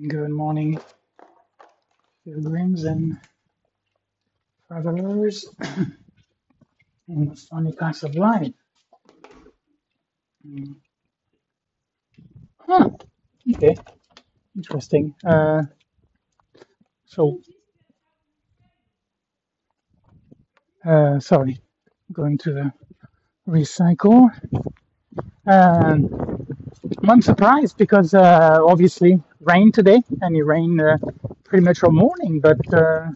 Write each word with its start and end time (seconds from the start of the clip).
Good 0.00 0.30
morning, 0.30 0.78
pilgrims 2.26 2.84
and 2.84 3.18
travelers 4.68 5.46
in 7.08 7.26
the 7.30 7.36
funny 7.36 7.72
paths 7.72 8.04
of 8.04 8.14
life. 8.16 8.52
Mm. 10.46 10.76
Huh. 12.60 12.90
Okay. 13.54 13.76
Interesting. 14.56 15.14
Uh, 15.26 15.62
so, 17.06 17.40
uh, 20.86 21.20
sorry, 21.20 21.60
going 22.12 22.38
to 22.38 22.52
the 22.54 22.72
recycle. 23.48 24.30
Um, 25.46 26.47
I'm 27.04 27.22
surprised 27.22 27.76
because 27.78 28.14
uh, 28.14 28.58
obviously 28.62 29.22
rain 29.40 29.72
today, 29.72 30.02
and 30.20 30.36
it 30.36 30.42
rained 30.42 30.80
uh, 30.80 30.98
pretty 31.44 31.64
much 31.64 31.82
all 31.82 31.92
morning. 31.92 32.40
But 32.40 32.60
uh, 32.72 33.10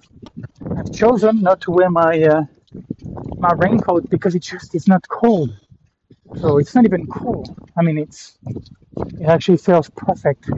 I've 0.76 0.92
chosen 0.92 1.42
not 1.42 1.60
to 1.62 1.70
wear 1.72 1.90
my 1.90 2.22
uh, 2.22 2.44
my 3.38 3.52
raincoat 3.54 4.10
because 4.10 4.34
it 4.34 4.42
just 4.42 4.74
it's 4.74 4.88
not 4.88 5.06
cold. 5.08 5.50
So 6.40 6.58
it's 6.58 6.74
not 6.74 6.84
even 6.84 7.06
cool. 7.08 7.44
I 7.76 7.82
mean, 7.82 7.98
it's 7.98 8.38
it 9.20 9.26
actually 9.26 9.58
feels 9.58 9.90
perfect. 9.90 10.50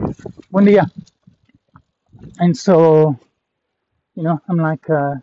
When 0.51 0.65
the 0.65 0.89
and 2.39 2.55
so 2.57 3.17
you 4.15 4.23
know, 4.23 4.41
I'm 4.49 4.57
like, 4.57 4.89
uh, 4.89 5.15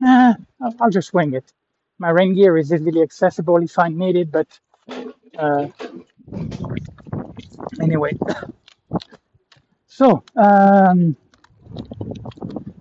nah, 0.00 0.34
I'll, 0.62 0.74
I'll 0.80 0.90
just 0.90 1.14
wing 1.14 1.34
it. 1.34 1.52
My 1.98 2.10
rain 2.10 2.34
gear 2.34 2.56
is 2.58 2.72
easily 2.72 3.02
accessible 3.02 3.58
if 3.62 3.78
I 3.78 3.88
need 3.88 4.16
it, 4.16 4.32
but 4.32 4.48
uh, 5.38 5.68
anyway. 7.82 8.16
So 9.88 10.24
um, 10.36 11.16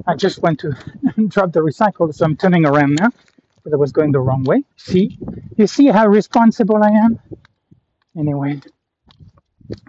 I 0.07 0.15
just 0.15 0.41
went 0.43 0.59
to 0.61 0.71
drop 1.29 1.53
the 1.53 1.61
recycle, 1.61 2.13
so 2.13 2.25
I'm 2.25 2.37
turning 2.37 2.65
around 2.65 2.95
now 2.95 3.09
because 3.57 3.73
I 3.73 3.77
was 3.77 3.91
going 3.93 4.11
the 4.11 4.21
wrong 4.21 4.43
way. 4.43 4.63
See, 4.77 5.17
you 5.57 5.67
see 5.67 5.87
how 5.87 6.07
responsible 6.07 6.83
I 6.83 6.89
am. 6.91 7.19
Anyway, 8.17 8.61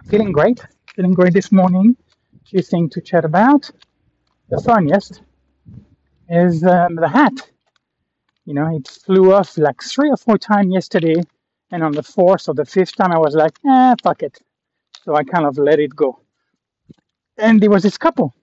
feeling 0.09 0.31
great, 0.33 0.65
feeling 0.95 1.13
great 1.13 1.33
this 1.33 1.51
morning. 1.51 1.97
Few 2.49 2.61
things 2.61 2.93
to 2.93 3.01
chat 3.01 3.25
about. 3.25 3.69
The 4.49 4.61
funniest 4.61 5.21
is 6.29 6.63
um, 6.65 6.95
the 6.95 7.09
hat. 7.09 7.49
You 8.45 8.55
know, 8.55 8.75
it 8.75 8.87
flew 8.87 9.33
off 9.33 9.57
like 9.57 9.81
three 9.83 10.09
or 10.11 10.17
four 10.17 10.37
times 10.37 10.73
yesterday, 10.73 11.15
and 11.71 11.83
on 11.83 11.93
the 11.93 12.03
fourth 12.03 12.49
or 12.49 12.55
the 12.55 12.65
fifth 12.65 12.95
time, 12.95 13.11
I 13.13 13.19
was 13.19 13.35
like, 13.35 13.53
eh, 13.67 13.95
fuck 14.03 14.23
it. 14.23 14.39
So 15.07 15.15
I 15.15 15.23
kind 15.23 15.45
of 15.45 15.57
let 15.57 15.79
it 15.79 15.95
go. 15.95 16.19
And 17.37 17.61
there 17.61 17.69
was 17.69 17.81
this 17.81 17.97
couple 17.97 18.35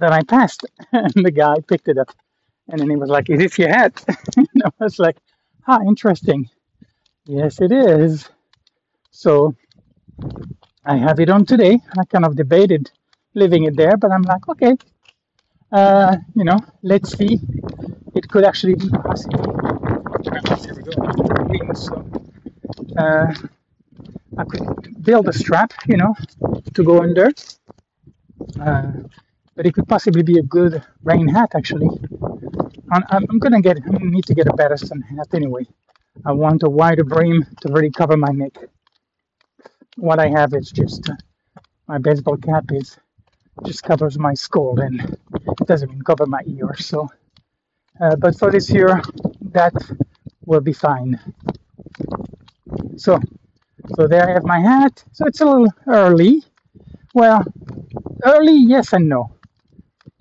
that 0.00 0.12
I 0.12 0.24
passed, 0.24 0.66
and 0.92 1.14
the 1.14 1.30
guy 1.30 1.54
picked 1.68 1.86
it 1.86 1.98
up, 1.98 2.10
and 2.68 2.80
then 2.80 2.90
he 2.90 2.96
was 2.96 3.08
like, 3.08 3.30
"Is 3.30 3.38
this 3.38 3.56
your 3.56 3.68
hat?" 3.68 3.92
and 4.36 4.62
I 4.64 4.70
was 4.80 4.98
like, 4.98 5.18
"Ah, 5.68 5.78
interesting. 5.86 6.50
Yes, 7.26 7.60
it 7.60 7.70
is." 7.70 8.28
So 9.12 9.54
I 10.84 10.96
have 10.96 11.20
it 11.20 11.30
on 11.30 11.46
today. 11.46 11.78
I 11.96 12.04
kind 12.06 12.24
of 12.24 12.34
debated 12.34 12.90
leaving 13.36 13.62
it 13.66 13.76
there, 13.76 13.96
but 13.96 14.10
I'm 14.10 14.22
like, 14.22 14.48
okay, 14.48 14.74
uh, 15.70 16.16
you 16.34 16.42
know, 16.42 16.58
let's 16.82 17.16
see. 17.16 17.38
It 18.16 18.28
could 18.28 18.42
actually 18.42 18.74
be 18.74 18.88
possible. 18.88 19.46
Uh, 22.98 23.32
I 24.40 24.44
could 24.44 25.02
build 25.04 25.28
a 25.28 25.32
strap, 25.34 25.72
you 25.86 25.98
know, 25.98 26.14
to 26.74 26.82
go 26.84 27.02
under. 27.02 27.30
Uh, 28.60 28.92
but 29.54 29.66
it 29.66 29.74
could 29.74 29.88
possibly 29.88 30.22
be 30.22 30.38
a 30.38 30.42
good 30.42 30.82
rain 31.04 31.28
hat, 31.28 31.50
actually. 31.54 31.90
I'm, 32.92 33.04
I'm 33.10 33.38
gonna 33.38 33.60
get. 33.60 33.78
I 33.78 33.98
need 34.16 34.24
to 34.26 34.34
get 34.34 34.46
a 34.48 34.54
better 34.54 34.76
sun 34.76 35.02
hat 35.02 35.28
anyway. 35.34 35.66
I 36.24 36.32
want 36.32 36.62
a 36.62 36.70
wider 36.70 37.04
brim 37.04 37.46
to 37.62 37.72
really 37.72 37.90
cover 37.90 38.16
my 38.16 38.32
neck. 38.32 38.56
What 39.96 40.18
I 40.18 40.28
have 40.28 40.54
is 40.54 40.70
just 40.70 41.10
uh, 41.10 41.16
my 41.88 41.98
baseball 41.98 42.38
cap 42.38 42.64
is 42.72 42.98
just 43.66 43.82
covers 43.82 44.18
my 44.18 44.34
skull 44.34 44.80
and 44.80 45.16
doesn't 45.66 45.90
even 45.90 46.02
cover 46.02 46.26
my 46.26 46.42
ears. 46.46 46.86
So, 46.86 47.08
uh, 48.00 48.16
but 48.16 48.38
for 48.38 48.50
this 48.50 48.70
year, 48.70 49.02
that 49.52 49.74
will 50.46 50.60
be 50.60 50.72
fine. 50.72 51.20
So, 52.96 53.20
so 53.96 54.06
there 54.06 54.28
I 54.28 54.32
have 54.32 54.44
my 54.44 54.60
hat. 54.60 55.04
So 55.12 55.26
it's 55.26 55.40
a 55.40 55.44
little 55.44 55.72
early. 55.86 56.42
Well, 57.14 57.44
early, 58.24 58.56
yes 58.56 58.92
and 58.92 59.08
no, 59.08 59.32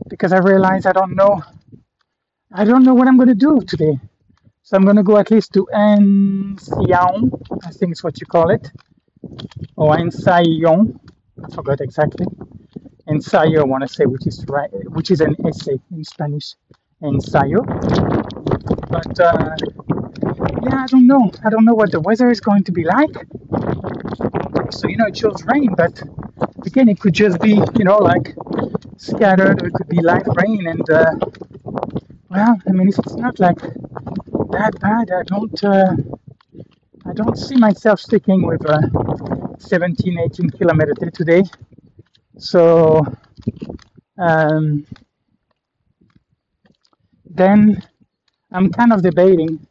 because 0.09 0.33
I 0.33 0.39
realize 0.39 0.85
I 0.85 0.91
don't 0.91 1.15
know. 1.15 1.43
I 2.51 2.65
don't 2.65 2.83
know 2.83 2.95
what 2.95 3.07
I'm 3.07 3.17
going 3.17 3.29
to 3.29 3.35
do 3.35 3.61
today. 3.61 3.99
So 4.63 4.77
I'm 4.77 4.83
going 4.83 4.95
to 4.97 5.03
go 5.03 5.17
at 5.17 5.31
least 5.31 5.53
to 5.53 5.65
Ension, 5.73 7.31
I 7.63 7.71
think 7.71 7.91
it's 7.91 8.03
what 8.03 8.19
you 8.19 8.27
call 8.27 8.49
it, 8.49 8.71
or 9.75 9.95
Ensayon. 9.95 10.99
I 11.43 11.55
forgot 11.55 11.81
exactly. 11.81 12.25
Ensayo, 13.07 13.61
I 13.61 13.63
want 13.63 13.87
to 13.87 13.87
say, 13.87 14.05
which 14.05 14.27
is 14.27 14.45
right, 14.47 14.69
which 14.89 15.09
is 15.09 15.21
an 15.21 15.35
essay 15.45 15.79
in 15.91 16.03
Spanish. 16.03 16.55
Ensayo. 17.01 17.65
But 18.89 19.19
uh, 19.19 19.55
yeah, 20.63 20.83
I 20.83 20.87
don't 20.87 21.07
know. 21.07 21.31
I 21.45 21.49
don't 21.49 21.65
know 21.65 21.73
what 21.73 21.91
the 21.91 21.99
weather 22.01 22.29
is 22.29 22.39
going 22.41 22.63
to 22.65 22.71
be 22.71 22.83
like. 22.83 23.15
So 24.71 24.87
you 24.87 24.97
know, 24.97 25.07
it 25.07 25.17
shows 25.17 25.43
rain, 25.45 25.73
but 25.75 26.01
again, 26.65 26.89
it 26.89 26.99
could 26.99 27.13
just 27.13 27.39
be 27.41 27.55
you 27.77 27.85
know 27.85 27.97
like 27.97 28.35
scattered, 28.97 29.61
or 29.63 29.67
it 29.67 29.73
could 29.73 29.89
be 29.89 30.01
light 30.01 30.27
rain. 30.41 30.67
And 30.67 30.89
uh, 30.89 31.15
well, 32.29 32.57
I 32.67 32.71
mean, 32.71 32.89
if 32.89 32.99
it's 32.99 33.15
not 33.15 33.39
like 33.39 33.59
that 33.59 34.73
bad, 34.81 35.11
I 35.11 35.23
don't. 35.23 35.63
Uh, 35.63 35.95
I 37.05 37.13
don't 37.13 37.37
see 37.37 37.55
myself 37.55 37.99
sticking 37.99 38.45
with 38.45 38.63
a 38.65 39.55
17, 39.57 40.19
18 40.19 40.49
kilometer 40.51 40.93
day 40.93 41.09
today. 41.11 41.43
So 42.37 43.05
um, 44.17 44.85
then 47.25 47.81
I'm 48.51 48.71
kind 48.71 48.93
of 48.93 49.01
debating 49.01 49.65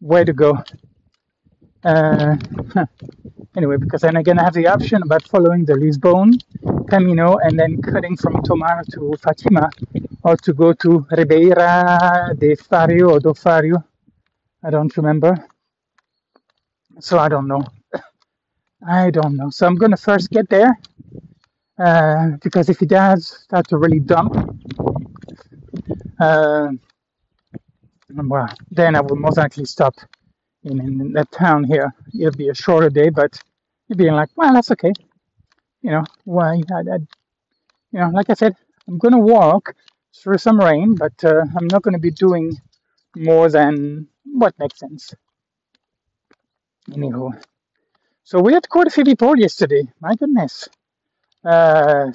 where 0.00 0.24
to 0.24 0.32
go. 0.32 0.58
Uh, 1.84 2.36
anyway, 3.56 3.76
because 3.76 4.02
then 4.02 4.16
again 4.16 4.38
I'm 4.38 4.44
have 4.44 4.54
the 4.54 4.66
option 4.66 5.02
about 5.02 5.22
following 5.28 5.64
the 5.64 5.74
Lisbon 5.76 6.32
Camino 6.88 7.36
and 7.38 7.58
then 7.58 7.80
cutting 7.82 8.16
from 8.16 8.42
Tomar 8.42 8.82
to 8.92 9.14
Fatima, 9.22 9.70
or 10.24 10.36
to 10.36 10.52
go 10.52 10.72
to 10.72 11.06
Ribeira 11.10 12.34
de 12.36 12.56
Fario 12.56 13.10
or 13.12 13.20
do 13.20 13.30
Fario. 13.30 13.82
I 14.62 14.70
don't 14.70 14.94
remember. 14.96 15.46
So 17.00 17.18
I 17.18 17.28
don't 17.28 17.46
know. 17.46 17.64
I 18.86 19.10
don't 19.10 19.36
know. 19.36 19.50
So 19.50 19.66
I'm 19.66 19.76
gonna 19.76 19.96
first 19.96 20.30
get 20.30 20.48
there 20.48 20.78
uh, 21.78 22.30
because 22.42 22.68
if 22.68 22.82
it 22.82 22.88
does 22.88 23.26
start 23.44 23.68
to 23.68 23.78
really 23.78 24.00
dump, 24.00 24.34
uh, 26.20 26.70
well, 28.10 28.48
then 28.70 28.96
I 28.96 29.00
will 29.00 29.16
most 29.16 29.38
likely 29.38 29.64
stop 29.64 29.94
in, 30.64 30.80
in 30.80 31.14
town 31.32 31.64
here. 31.64 31.94
It'll 32.18 32.32
be 32.32 32.48
a 32.48 32.54
shorter 32.54 32.90
day, 32.90 33.10
but 33.10 33.40
you're 33.88 33.96
being 33.96 34.14
like, 34.14 34.30
well, 34.36 34.52
that's 34.54 34.70
okay. 34.72 34.92
You 35.82 35.92
know, 35.92 36.04
why? 36.24 36.60
I, 36.72 36.78
I, 36.80 36.98
you 37.92 38.00
know, 38.00 38.10
like 38.10 38.30
I 38.30 38.34
said, 38.34 38.54
I'm 38.88 38.98
gonna 38.98 39.18
walk 39.18 39.74
through 40.16 40.38
some 40.38 40.60
rain, 40.60 40.94
but 40.96 41.12
uh, 41.24 41.42
I'm 41.56 41.68
not 41.68 41.82
gonna 41.82 41.98
be 41.98 42.10
doing 42.10 42.52
more 43.16 43.50
than 43.50 44.08
what 44.24 44.54
makes 44.58 44.78
sense. 44.78 45.14
Anywho, 46.90 47.32
so 48.24 48.40
we 48.40 48.54
had 48.54 48.68
quite 48.68 48.86
a 48.88 48.90
few 48.90 49.04
people 49.04 49.36
yesterday. 49.38 49.88
My 50.00 50.14
goodness, 50.16 50.68
uh, 51.44 52.12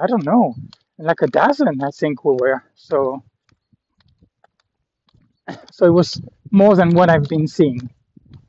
I 0.00 0.06
don't 0.06 0.24
know, 0.24 0.54
like 0.98 1.22
a 1.22 1.26
dozen, 1.28 1.82
I 1.82 1.90
think 1.90 2.24
we 2.24 2.36
were. 2.40 2.62
So, 2.74 3.22
so 5.70 5.86
it 5.86 5.90
was 5.92 6.20
more 6.50 6.74
than 6.76 6.90
what 6.90 7.10
I've 7.10 7.28
been 7.28 7.46
seeing. 7.46 7.90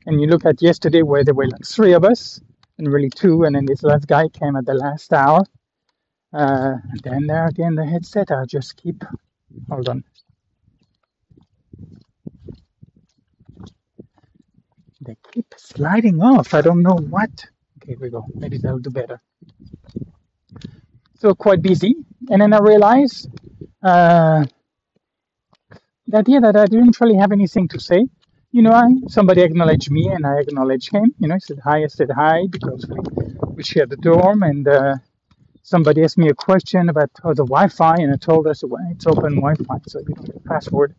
And 0.06 0.20
you 0.20 0.26
look 0.26 0.44
at 0.46 0.62
yesterday 0.62 1.02
where 1.02 1.24
there 1.24 1.34
were 1.34 1.46
like 1.46 1.64
three 1.66 1.92
of 1.92 2.04
us, 2.04 2.40
and 2.78 2.90
really 2.92 3.10
two, 3.10 3.44
and 3.44 3.54
then 3.54 3.66
this 3.66 3.82
last 3.82 4.06
guy 4.06 4.28
came 4.28 4.56
at 4.56 4.64
the 4.64 4.74
last 4.74 5.12
hour. 5.12 5.42
Uh, 6.32 6.74
and 6.90 7.00
then 7.02 7.26
there 7.26 7.46
again, 7.46 7.74
the 7.74 7.84
headset, 7.84 8.30
I'll 8.30 8.46
just 8.46 8.76
keep, 8.76 9.04
hold 9.68 9.88
on. 9.88 10.04
They 15.00 15.16
keep 15.32 15.54
sliding 15.56 16.20
off. 16.22 16.54
I 16.54 16.60
don't 16.60 16.82
know 16.82 16.96
what. 16.96 17.46
Okay, 17.82 17.96
we 17.98 18.10
go. 18.10 18.26
Maybe 18.34 18.58
that'll 18.58 18.78
do 18.78 18.90
better. 18.90 19.20
So 21.18 21.34
quite 21.34 21.62
busy. 21.62 21.94
And 22.30 22.42
then 22.42 22.52
I 22.52 22.58
realized 22.58 23.28
uh, 23.82 24.44
the 26.08 26.18
idea 26.18 26.40
that 26.40 26.56
I 26.56 26.66
didn't 26.66 27.00
really 27.00 27.16
have 27.16 27.32
anything 27.32 27.68
to 27.68 27.80
say. 27.80 28.06
You 28.50 28.62
know, 28.62 28.72
I, 28.72 28.88
somebody 29.08 29.42
acknowledged 29.42 29.90
me 29.90 30.08
and 30.08 30.26
I 30.26 30.40
acknowledged 30.40 30.90
him. 30.92 31.14
You 31.20 31.28
know, 31.28 31.34
he 31.34 31.40
said 31.40 31.60
hi, 31.62 31.84
I 31.84 31.86
said 31.88 32.10
hi 32.10 32.46
because 32.50 32.86
we, 32.88 32.98
we 33.56 33.62
share 33.62 33.86
the 33.86 33.96
dorm 33.96 34.42
and 34.42 34.66
uh, 34.66 34.94
somebody 35.62 36.02
asked 36.02 36.16
me 36.16 36.28
a 36.30 36.34
question 36.34 36.88
about 36.88 37.10
oh, 37.24 37.34
the 37.34 37.44
Wi-Fi, 37.44 37.96
and 37.96 38.12
I 38.12 38.16
told 38.16 38.46
us 38.46 38.64
well, 38.64 38.82
it's 38.90 39.06
open 39.06 39.36
Wi-Fi, 39.36 39.78
so 39.86 40.00
you 40.00 40.14
a 40.34 40.40
password. 40.48 40.94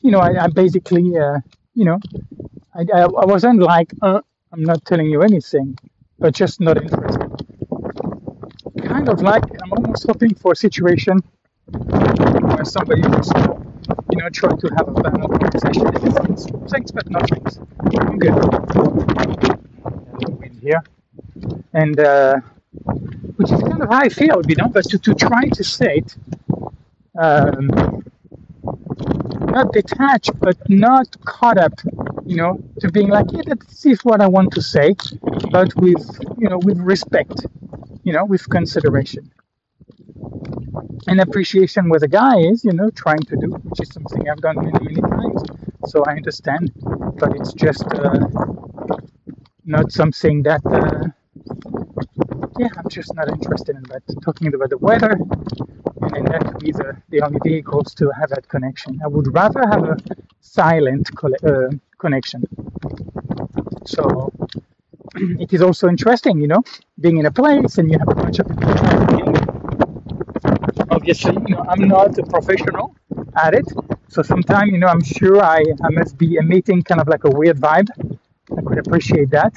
You 0.00 0.12
know, 0.12 0.20
I, 0.20 0.44
I 0.44 0.48
basically, 0.48 1.16
uh, 1.18 1.40
you 1.74 1.84
know, 1.84 2.00
I, 2.74 2.86
I, 2.94 3.00
I 3.02 3.26
wasn't 3.26 3.60
like, 3.60 3.92
uh, 4.00 4.20
I'm 4.52 4.62
not 4.62 4.84
telling 4.86 5.10
you 5.10 5.22
anything, 5.22 5.78
but 6.18 6.34
just 6.34 6.60
not 6.60 6.82
interested. 6.82 7.30
Kind 8.86 9.08
of 9.10 9.20
like 9.20 9.44
I'm 9.62 9.72
almost 9.72 10.06
hoping 10.06 10.34
for 10.34 10.52
a 10.52 10.56
situation 10.56 11.22
where 11.68 12.64
somebody 12.64 13.02
know, 14.24 14.30
trying 14.30 14.58
to 14.58 14.68
have 14.76 14.88
a 14.88 14.92
banal 14.92 15.28
conversation. 15.28 15.92
Things, 16.24 16.46
things, 16.70 16.92
but 16.92 17.10
not 17.10 17.28
things. 17.30 17.58
I'm 18.00 18.18
good. 18.18 18.34
In 20.44 20.58
here, 20.62 20.82
and 21.74 22.00
uh, 22.00 22.36
which 23.36 23.52
is 23.52 23.60
kind 23.62 23.82
of 23.82 23.88
how 23.90 23.98
I 23.98 24.08
feel, 24.08 24.40
you 24.48 24.56
know, 24.56 24.68
but 24.68 24.84
to, 24.90 24.98
to 24.98 25.14
try 25.14 25.48
to 25.48 25.64
say 25.64 26.02
um, 27.18 27.68
not 29.40 29.72
detached, 29.72 30.30
but 30.40 30.56
not 30.68 31.08
caught 31.24 31.58
up, 31.58 31.74
you 32.24 32.36
know, 32.36 32.58
to 32.80 32.90
being 32.90 33.08
like, 33.08 33.26
yeah, 33.32 33.54
this 33.68 33.86
is 33.86 34.04
what 34.04 34.20
I 34.20 34.26
want 34.26 34.52
to 34.54 34.62
say, 34.62 34.96
but 35.50 35.74
with, 35.76 36.04
you 36.38 36.48
know, 36.48 36.58
with 36.58 36.78
respect, 36.78 37.46
you 38.04 38.12
know, 38.12 38.24
with 38.24 38.48
consideration. 38.48 39.30
And 41.08 41.20
appreciation 41.20 41.88
with 41.90 42.02
a 42.02 42.08
guy 42.08 42.38
is, 42.38 42.64
you 42.64 42.72
know, 42.72 42.90
trying 42.90 43.20
to 43.20 43.36
do, 43.36 43.48
which 43.48 43.80
is 43.82 43.90
something 43.92 44.28
I've 44.28 44.40
done 44.40 44.56
many, 44.56 44.78
many 44.80 45.00
times. 45.00 45.42
So 45.86 46.04
I 46.04 46.12
understand, 46.12 46.72
but 47.20 47.36
it's 47.36 47.52
just 47.52 47.84
uh, 47.94 48.26
not 49.64 49.92
something 49.92 50.42
that. 50.44 50.62
Uh, 50.64 51.08
yeah, 52.58 52.68
I'm 52.78 52.88
just 52.88 53.14
not 53.14 53.28
interested 53.28 53.76
in 53.76 53.82
that. 53.84 54.02
Talking 54.24 54.54
about 54.54 54.70
the 54.70 54.78
weather, 54.78 55.12
and 55.12 56.26
that 56.28 56.44
would 56.46 56.58
be 56.60 56.72
the, 56.72 56.96
the 57.10 57.20
only 57.22 57.38
vehicles 57.44 57.94
to 57.96 58.10
have 58.10 58.30
that 58.30 58.48
connection. 58.48 59.00
I 59.04 59.08
would 59.08 59.34
rather 59.34 59.62
have 59.68 59.84
a 59.84 59.96
silent 60.40 61.10
uh, 61.24 61.68
connection. 61.98 62.44
So 63.86 64.32
it 65.16 65.52
is 65.52 65.62
also 65.62 65.88
interesting, 65.88 66.40
you 66.40 66.48
know, 66.48 66.62
being 67.00 67.18
in 67.18 67.26
a 67.26 67.32
place 67.32 67.78
and 67.78 67.90
you 67.90 67.98
have 67.98 68.08
a 68.08 68.14
bunch 68.14 68.38
of 68.38 68.48
people. 68.48 69.43
Obviously, 71.04 71.34
you 71.46 71.54
know, 71.54 71.64
I'm 71.68 71.86
not 71.86 72.16
a 72.18 72.22
professional 72.22 72.96
at 73.36 73.52
it, 73.52 73.66
so 74.08 74.22
sometimes, 74.22 74.72
you 74.72 74.78
know, 74.78 74.86
I'm 74.86 75.02
sure 75.02 75.42
I, 75.42 75.62
I 75.82 75.90
must 75.90 76.16
be 76.16 76.36
emitting 76.36 76.82
kind 76.82 76.98
of 76.98 77.08
like 77.08 77.24
a 77.24 77.30
weird 77.30 77.58
vibe. 77.58 77.90
I 78.56 78.62
could 78.62 78.78
appreciate 78.78 79.28
that 79.30 79.52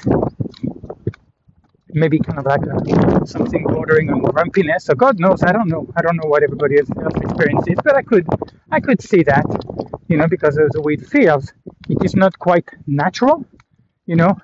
maybe 1.94 2.18
kind 2.18 2.38
of 2.38 2.44
like 2.44 2.60
a, 2.62 3.26
something 3.26 3.64
bordering 3.64 4.10
on 4.10 4.20
grumpiness. 4.20 4.84
So 4.84 4.94
God 4.94 5.18
knows, 5.18 5.42
I 5.42 5.52
don't 5.52 5.68
know. 5.68 5.88
I 5.96 6.02
don't 6.02 6.16
know 6.16 6.28
what 6.28 6.42
everybody 6.42 6.78
else 6.78 6.90
experiences, 7.16 7.76
but 7.82 7.96
I 7.96 8.02
could, 8.02 8.26
I 8.70 8.80
could 8.80 9.00
see 9.02 9.22
that, 9.22 9.44
you 10.08 10.16
know, 10.18 10.28
because 10.28 10.58
of 10.58 10.70
the 10.72 10.82
way 10.82 10.94
it 10.94 11.06
feels. 11.06 11.52
It 11.88 12.04
is 12.04 12.14
not 12.14 12.38
quite 12.38 12.68
natural, 12.86 13.44
you 14.06 14.16
know. 14.16 14.36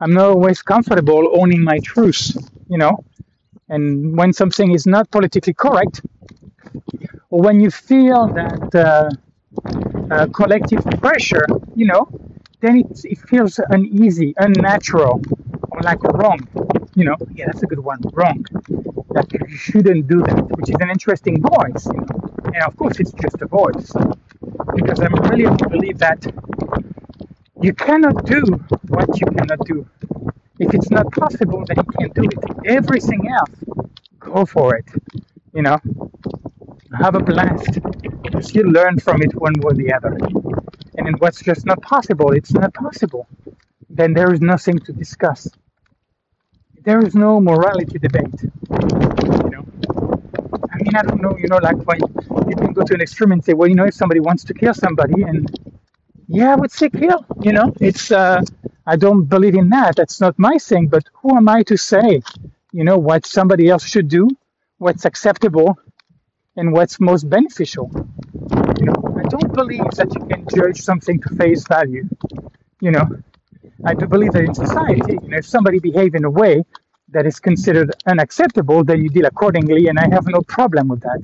I'm 0.00 0.12
not 0.12 0.26
always 0.26 0.62
comfortable 0.62 1.40
owning 1.40 1.64
my 1.64 1.78
truth, 1.78 2.36
you 2.68 2.78
know. 2.78 3.04
And 3.68 4.16
when 4.16 4.32
something 4.32 4.72
is 4.72 4.86
not 4.86 5.10
politically 5.10 5.54
correct, 5.54 6.00
or 7.30 7.40
when 7.42 7.60
you 7.60 7.70
feel 7.70 8.28
that 8.28 8.74
uh, 8.74 9.10
uh, 10.10 10.26
collective 10.28 10.84
pressure, 11.02 11.46
you 11.74 11.86
know, 11.86 12.08
then 12.60 12.78
it, 12.78 13.04
it 13.04 13.18
feels 13.18 13.60
uneasy, 13.70 14.34
unnatural, 14.38 15.20
or 15.70 15.80
like 15.82 16.02
wrong. 16.02 16.40
You 16.94 17.04
know, 17.04 17.16
yeah, 17.34 17.46
that's 17.46 17.62
a 17.62 17.66
good 17.66 17.78
one. 17.80 18.00
Wrong. 18.12 18.44
That 19.10 19.26
you 19.32 19.56
shouldn't 19.56 20.08
do 20.08 20.22
that, 20.22 20.42
which 20.56 20.70
is 20.70 20.76
an 20.80 20.90
interesting 20.90 21.40
voice. 21.40 21.86
You 21.86 22.00
know? 22.00 22.52
And 22.54 22.62
of 22.64 22.76
course, 22.76 22.98
it's 22.98 23.12
just 23.12 23.40
a 23.42 23.46
voice, 23.46 23.92
because 24.74 24.98
I'm 25.00 25.14
really 25.30 25.54
believe 25.68 25.98
that 25.98 26.20
you 27.60 27.74
cannot 27.74 28.24
do 28.24 28.42
what 28.88 29.20
you 29.20 29.26
cannot 29.26 29.60
do. 29.66 29.86
If 30.58 30.74
it's 30.74 30.90
not 30.90 31.10
possible, 31.12 31.64
then 31.66 31.76
you 31.78 31.92
can't 31.98 32.14
do 32.14 32.24
it. 32.24 32.38
Everything 32.66 33.28
else, 33.30 33.50
go 34.18 34.44
for 34.44 34.76
it. 34.76 34.86
You 35.54 35.62
know, 35.62 35.78
have 36.98 37.14
a 37.14 37.20
blast. 37.20 37.78
You 38.54 38.64
learn 38.64 38.98
from 38.98 39.22
it 39.22 39.34
one 39.34 39.54
way 39.60 39.70
or 39.70 39.74
the 39.74 39.92
other. 39.92 40.16
And 40.96 41.06
then 41.06 41.14
what's 41.18 41.42
just 41.42 41.66
not 41.66 41.80
possible, 41.82 42.32
it's 42.32 42.52
not 42.52 42.74
possible. 42.74 43.26
Then 43.88 44.14
there 44.14 44.32
is 44.32 44.40
nothing 44.40 44.78
to 44.80 44.92
discuss 44.92 45.48
there 46.88 47.00
is 47.04 47.14
no 47.14 47.38
morality 47.38 47.98
debate. 47.98 48.40
You 48.42 49.50
know, 49.52 49.64
I 50.72 50.76
mean, 50.82 50.94
I 50.96 51.02
don't 51.02 51.20
know. 51.20 51.36
You 51.36 51.48
know, 51.48 51.58
like 51.58 51.76
when 51.88 52.00
you 52.48 52.56
can 52.56 52.72
go 52.72 52.82
to 52.82 52.94
an 52.94 53.02
extreme 53.02 53.32
and 53.32 53.44
say, 53.44 53.52
well, 53.52 53.68
you 53.68 53.74
know, 53.74 53.84
if 53.84 53.94
somebody 53.94 54.20
wants 54.20 54.42
to 54.44 54.54
kill 54.54 54.74
somebody, 54.74 55.22
and 55.22 55.46
yeah, 56.28 56.52
I 56.52 56.56
would 56.56 56.72
say 56.72 56.88
kill. 56.88 57.26
You 57.42 57.52
know, 57.52 57.74
it's 57.80 58.10
uh, 58.10 58.40
I 58.92 58.96
don't 58.96 59.24
believe 59.24 59.54
in 59.54 59.68
that. 59.68 59.96
That's 59.96 60.18
not 60.18 60.38
my 60.38 60.56
thing. 60.58 60.86
But 60.88 61.04
who 61.20 61.36
am 61.36 61.46
I 61.48 61.62
to 61.64 61.76
say, 61.76 62.22
you 62.72 62.84
know, 62.84 62.96
what 62.96 63.26
somebody 63.26 63.68
else 63.68 63.84
should 63.86 64.08
do, 64.08 64.28
what's 64.78 65.04
acceptable, 65.04 65.78
and 66.56 66.72
what's 66.72 66.98
most 66.98 67.28
beneficial? 67.28 67.90
You 68.80 68.86
know, 68.86 68.98
I 69.22 69.24
don't 69.34 69.52
believe 69.52 69.90
that 70.00 70.10
you 70.14 70.22
can 70.30 70.46
judge 70.56 70.80
something 70.80 71.20
to 71.20 71.28
face 71.36 71.66
value. 71.68 72.08
You 72.80 72.92
know, 72.92 73.06
I 73.84 73.92
do 73.94 74.06
believe 74.06 74.32
that 74.32 74.44
in 74.44 74.54
society, 74.54 75.18
you 75.22 75.28
know, 75.28 75.38
if 75.38 75.46
somebody 75.46 75.80
behave 75.80 76.14
in 76.14 76.24
a 76.24 76.30
way 76.30 76.64
that 77.10 77.26
is 77.26 77.38
considered 77.40 77.94
unacceptable, 78.06 78.84
then 78.84 79.02
you 79.02 79.10
deal 79.10 79.26
accordingly, 79.26 79.88
and 79.88 79.98
I 79.98 80.08
have 80.10 80.26
no 80.28 80.40
problem 80.42 80.88
with 80.88 81.00
that. 81.02 81.20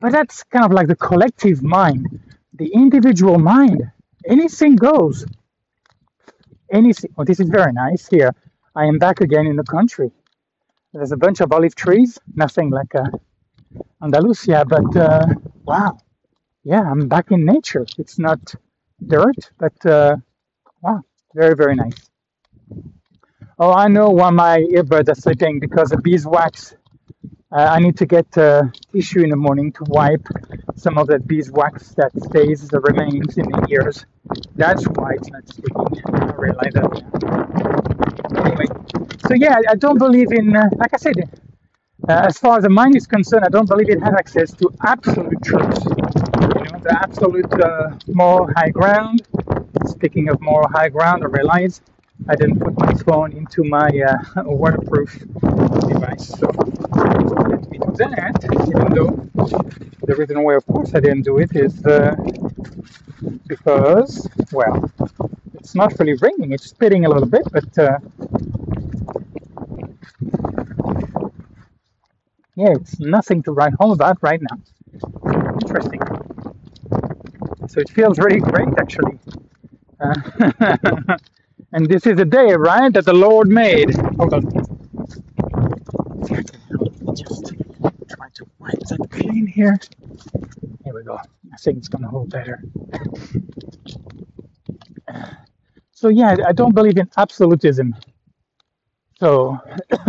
But 0.00 0.12
that's 0.12 0.42
kind 0.44 0.64
of 0.64 0.72
like 0.72 0.88
the 0.88 0.96
collective 0.96 1.62
mind, 1.62 2.20
the 2.54 2.72
individual 2.74 3.38
mind. 3.38 3.82
Anything 4.26 4.76
goes. 4.76 5.24
Anything. 6.72 7.12
Oh, 7.18 7.24
this 7.24 7.40
is 7.40 7.48
very 7.48 7.72
nice 7.72 8.08
here. 8.08 8.34
I 8.74 8.86
am 8.86 8.98
back 8.98 9.20
again 9.20 9.46
in 9.46 9.56
the 9.56 9.64
country. 9.64 10.10
There's 10.92 11.12
a 11.12 11.16
bunch 11.16 11.40
of 11.40 11.52
olive 11.52 11.74
trees, 11.74 12.18
nothing 12.34 12.70
like 12.70 12.94
uh, 12.94 13.06
Andalusia, 14.02 14.64
but 14.68 14.96
uh, 14.96 15.26
wow. 15.64 15.98
Yeah, 16.64 16.82
I'm 16.82 17.08
back 17.08 17.30
in 17.30 17.44
nature. 17.44 17.86
It's 17.98 18.18
not 18.18 18.40
dirt, 19.06 19.50
but 19.58 19.86
uh, 19.86 20.16
wow. 20.82 21.02
Very, 21.34 21.54
very 21.54 21.74
nice. 21.76 22.10
Oh, 23.58 23.72
I 23.72 23.88
know 23.88 24.10
why 24.10 24.30
my 24.30 24.58
earbuds 24.72 25.08
are 25.08 25.14
slipping 25.14 25.60
because 25.60 25.90
the 25.90 25.98
beeswax. 25.98 26.74
Uh, 27.52 27.68
I 27.76 27.80
need 27.80 27.96
to 27.98 28.06
get 28.06 28.26
uh, 28.38 28.64
tissue 28.92 29.22
in 29.22 29.30
the 29.30 29.36
morning 29.36 29.72
to 29.72 29.84
wipe 29.88 30.26
some 30.76 30.98
of 30.98 31.06
that 31.08 31.26
beeswax 31.26 31.94
that 31.96 32.12
stays, 32.24 32.68
that 32.68 32.80
remains 32.80 33.38
in 33.38 33.46
the 33.46 33.66
ears. 33.70 34.06
That's 34.56 34.84
why 34.84 35.12
it's 35.14 35.30
not 35.30 35.48
sticking. 35.48 36.04
I 36.14 36.32
realize 36.36 36.74
that. 36.74 37.04
Anyway, 38.36 38.66
so 39.28 39.34
yeah, 39.34 39.56
I 39.68 39.76
don't 39.76 39.98
believe 39.98 40.32
in, 40.32 40.56
uh, 40.56 40.68
like 40.76 40.94
I 40.94 40.98
said, 40.98 41.14
uh, 42.08 42.12
as 42.28 42.38
far 42.38 42.58
as 42.58 42.64
the 42.64 42.70
mind 42.70 42.96
is 42.96 43.06
concerned, 43.06 43.44
I 43.46 43.50
don't 43.50 43.68
believe 43.68 43.90
it 43.90 44.02
has 44.02 44.14
access 44.14 44.52
to 44.54 44.70
absolute 44.86 45.42
truth. 45.44 45.78
You 45.86 46.70
know, 46.72 46.80
the 46.82 46.98
absolute 47.02 47.52
uh, 47.54 47.92
moral 48.08 48.48
high 48.56 48.70
ground 48.70 49.22
Speaking 49.88 50.28
of 50.30 50.40
moral 50.40 50.68
high 50.70 50.88
ground, 50.90 51.24
I 51.24 51.28
realized 51.28 51.82
I 52.28 52.34
didn't 52.36 52.58
put 52.60 52.78
my 52.78 52.92
phone 52.94 53.32
into 53.32 53.64
my 53.64 53.88
uh, 54.08 54.42
waterproof 54.44 55.18
device. 55.88 56.28
So 56.28 56.46
let 57.50 57.70
me 57.70 57.78
do 57.78 57.92
that, 57.96 58.36
even 58.68 58.94
though 58.94 59.28
the 60.06 60.14
reason 60.16 60.42
why, 60.42 60.54
of 60.54 60.66
course, 60.66 60.94
I 60.94 61.00
didn't 61.00 61.22
do 61.22 61.38
it 61.38 61.54
is 61.54 61.84
uh, 61.86 62.14
because, 63.46 64.28
well, 64.52 64.90
it's 65.54 65.74
not 65.74 65.98
really 65.98 66.14
ringing, 66.14 66.52
it's 66.52 66.66
spitting 66.68 67.04
a 67.06 67.08
little 67.08 67.28
bit, 67.28 67.42
but 67.52 67.78
uh, 67.78 67.98
yeah, 72.56 72.72
it's 72.72 72.98
nothing 73.00 73.42
to 73.42 73.52
write 73.52 73.74
home 73.80 73.92
about 73.92 74.18
right 74.22 74.40
now. 74.40 74.58
Interesting. 75.62 76.00
So 77.68 77.80
it 77.80 77.88
feels 77.90 78.18
really 78.18 78.40
great, 78.40 78.68
actually. 78.78 79.18
and 81.74 81.88
this 81.88 82.06
is 82.06 82.20
a 82.20 82.24
day, 82.24 82.54
right, 82.54 82.92
that 82.94 83.04
the 83.06 83.14
Lord 83.14 83.48
made. 83.48 83.94
Hold 84.18 84.34
on. 84.34 84.42
Just 87.16 87.52
try 88.08 88.28
to 88.34 88.46
wipe 88.60 88.78
that 88.90 89.08
clean 89.10 89.46
here. 89.46 89.78
Here 90.84 90.94
we 90.94 91.02
go. 91.04 91.16
I 91.16 91.56
think 91.58 91.78
it's 91.78 91.88
gonna 91.88 92.08
hold 92.08 92.30
better. 92.30 92.62
So 95.92 96.08
yeah, 96.08 96.36
I 96.46 96.52
don't 96.52 96.74
believe 96.74 96.98
in 96.98 97.10
absolutism. 97.16 97.94
So 99.20 99.58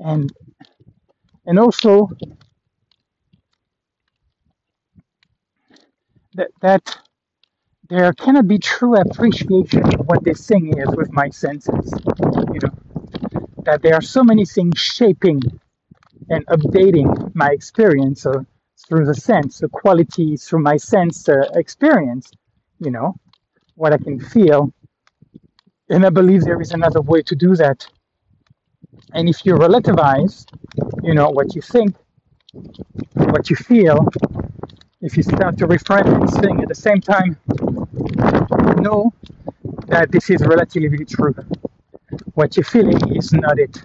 and 0.00 0.32
and 1.46 1.58
also 1.58 2.10
that 6.34 6.50
that 6.60 6.98
there 7.88 8.12
cannot 8.14 8.48
be 8.48 8.58
true 8.58 8.96
appreciation 8.96 9.84
of 9.94 10.06
what 10.06 10.24
this 10.24 10.46
thing 10.46 10.78
is 10.78 10.88
with 10.96 11.12
my 11.12 11.28
senses. 11.30 11.92
You 12.54 12.60
know, 12.62 12.74
that 13.64 13.82
there 13.82 13.94
are 13.94 14.02
so 14.02 14.22
many 14.24 14.44
things 14.44 14.78
shaping 14.78 15.40
and 16.30 16.46
updating 16.46 17.34
my 17.34 17.50
experience 17.50 18.26
uh, 18.26 18.42
through 18.88 19.06
the 19.06 19.14
sense, 19.14 19.58
the 19.58 19.68
quality 19.68 20.36
through 20.36 20.62
my 20.62 20.76
sense 20.76 21.28
uh, 21.28 21.42
experience, 21.54 22.30
you 22.78 22.90
know, 22.90 23.14
what 23.76 23.92
I 23.92 23.98
can 23.98 24.20
feel. 24.20 24.72
And 25.90 26.04
I 26.06 26.10
believe 26.10 26.42
there 26.42 26.60
is 26.60 26.72
another 26.72 27.00
way 27.00 27.22
to 27.22 27.34
do 27.36 27.54
that. 27.56 27.86
And 29.12 29.28
if 29.28 29.44
you 29.44 29.54
relativize, 29.54 30.46
you 31.02 31.14
know, 31.14 31.30
what 31.30 31.54
you 31.54 31.62
think, 31.62 31.94
what 33.14 33.50
you 33.50 33.56
feel, 33.56 34.08
if 35.04 35.18
you 35.18 35.22
start 35.22 35.58
to 35.58 35.66
reframe 35.66 36.08
this 36.24 36.34
thing 36.40 36.62
at 36.62 36.68
the 36.68 36.74
same 36.74 36.98
time, 36.98 37.36
know 38.80 39.12
that 39.88 40.10
this 40.10 40.30
is 40.30 40.40
relatively 40.40 41.04
true. 41.04 41.34
What 42.32 42.56
you're 42.56 42.64
feeling 42.64 43.14
is 43.14 43.30
not 43.34 43.58
it. 43.58 43.82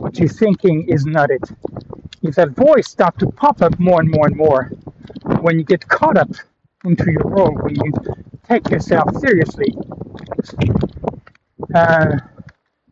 What 0.00 0.18
you're 0.18 0.28
thinking 0.28 0.88
is 0.88 1.06
not 1.06 1.30
it. 1.30 1.44
If 2.22 2.34
that 2.34 2.50
voice 2.50 2.88
starts 2.88 3.18
to 3.18 3.30
pop 3.30 3.62
up 3.62 3.78
more 3.78 4.00
and 4.00 4.10
more 4.10 4.26
and 4.26 4.36
more, 4.36 4.64
when 5.42 5.60
you 5.60 5.64
get 5.64 5.86
caught 5.86 6.18
up 6.18 6.30
into 6.84 7.06
your 7.12 7.22
role, 7.36 7.54
when 7.62 7.76
you 7.76 7.92
take 8.48 8.68
yourself 8.68 9.16
seriously, 9.20 9.72
uh, 11.72 12.18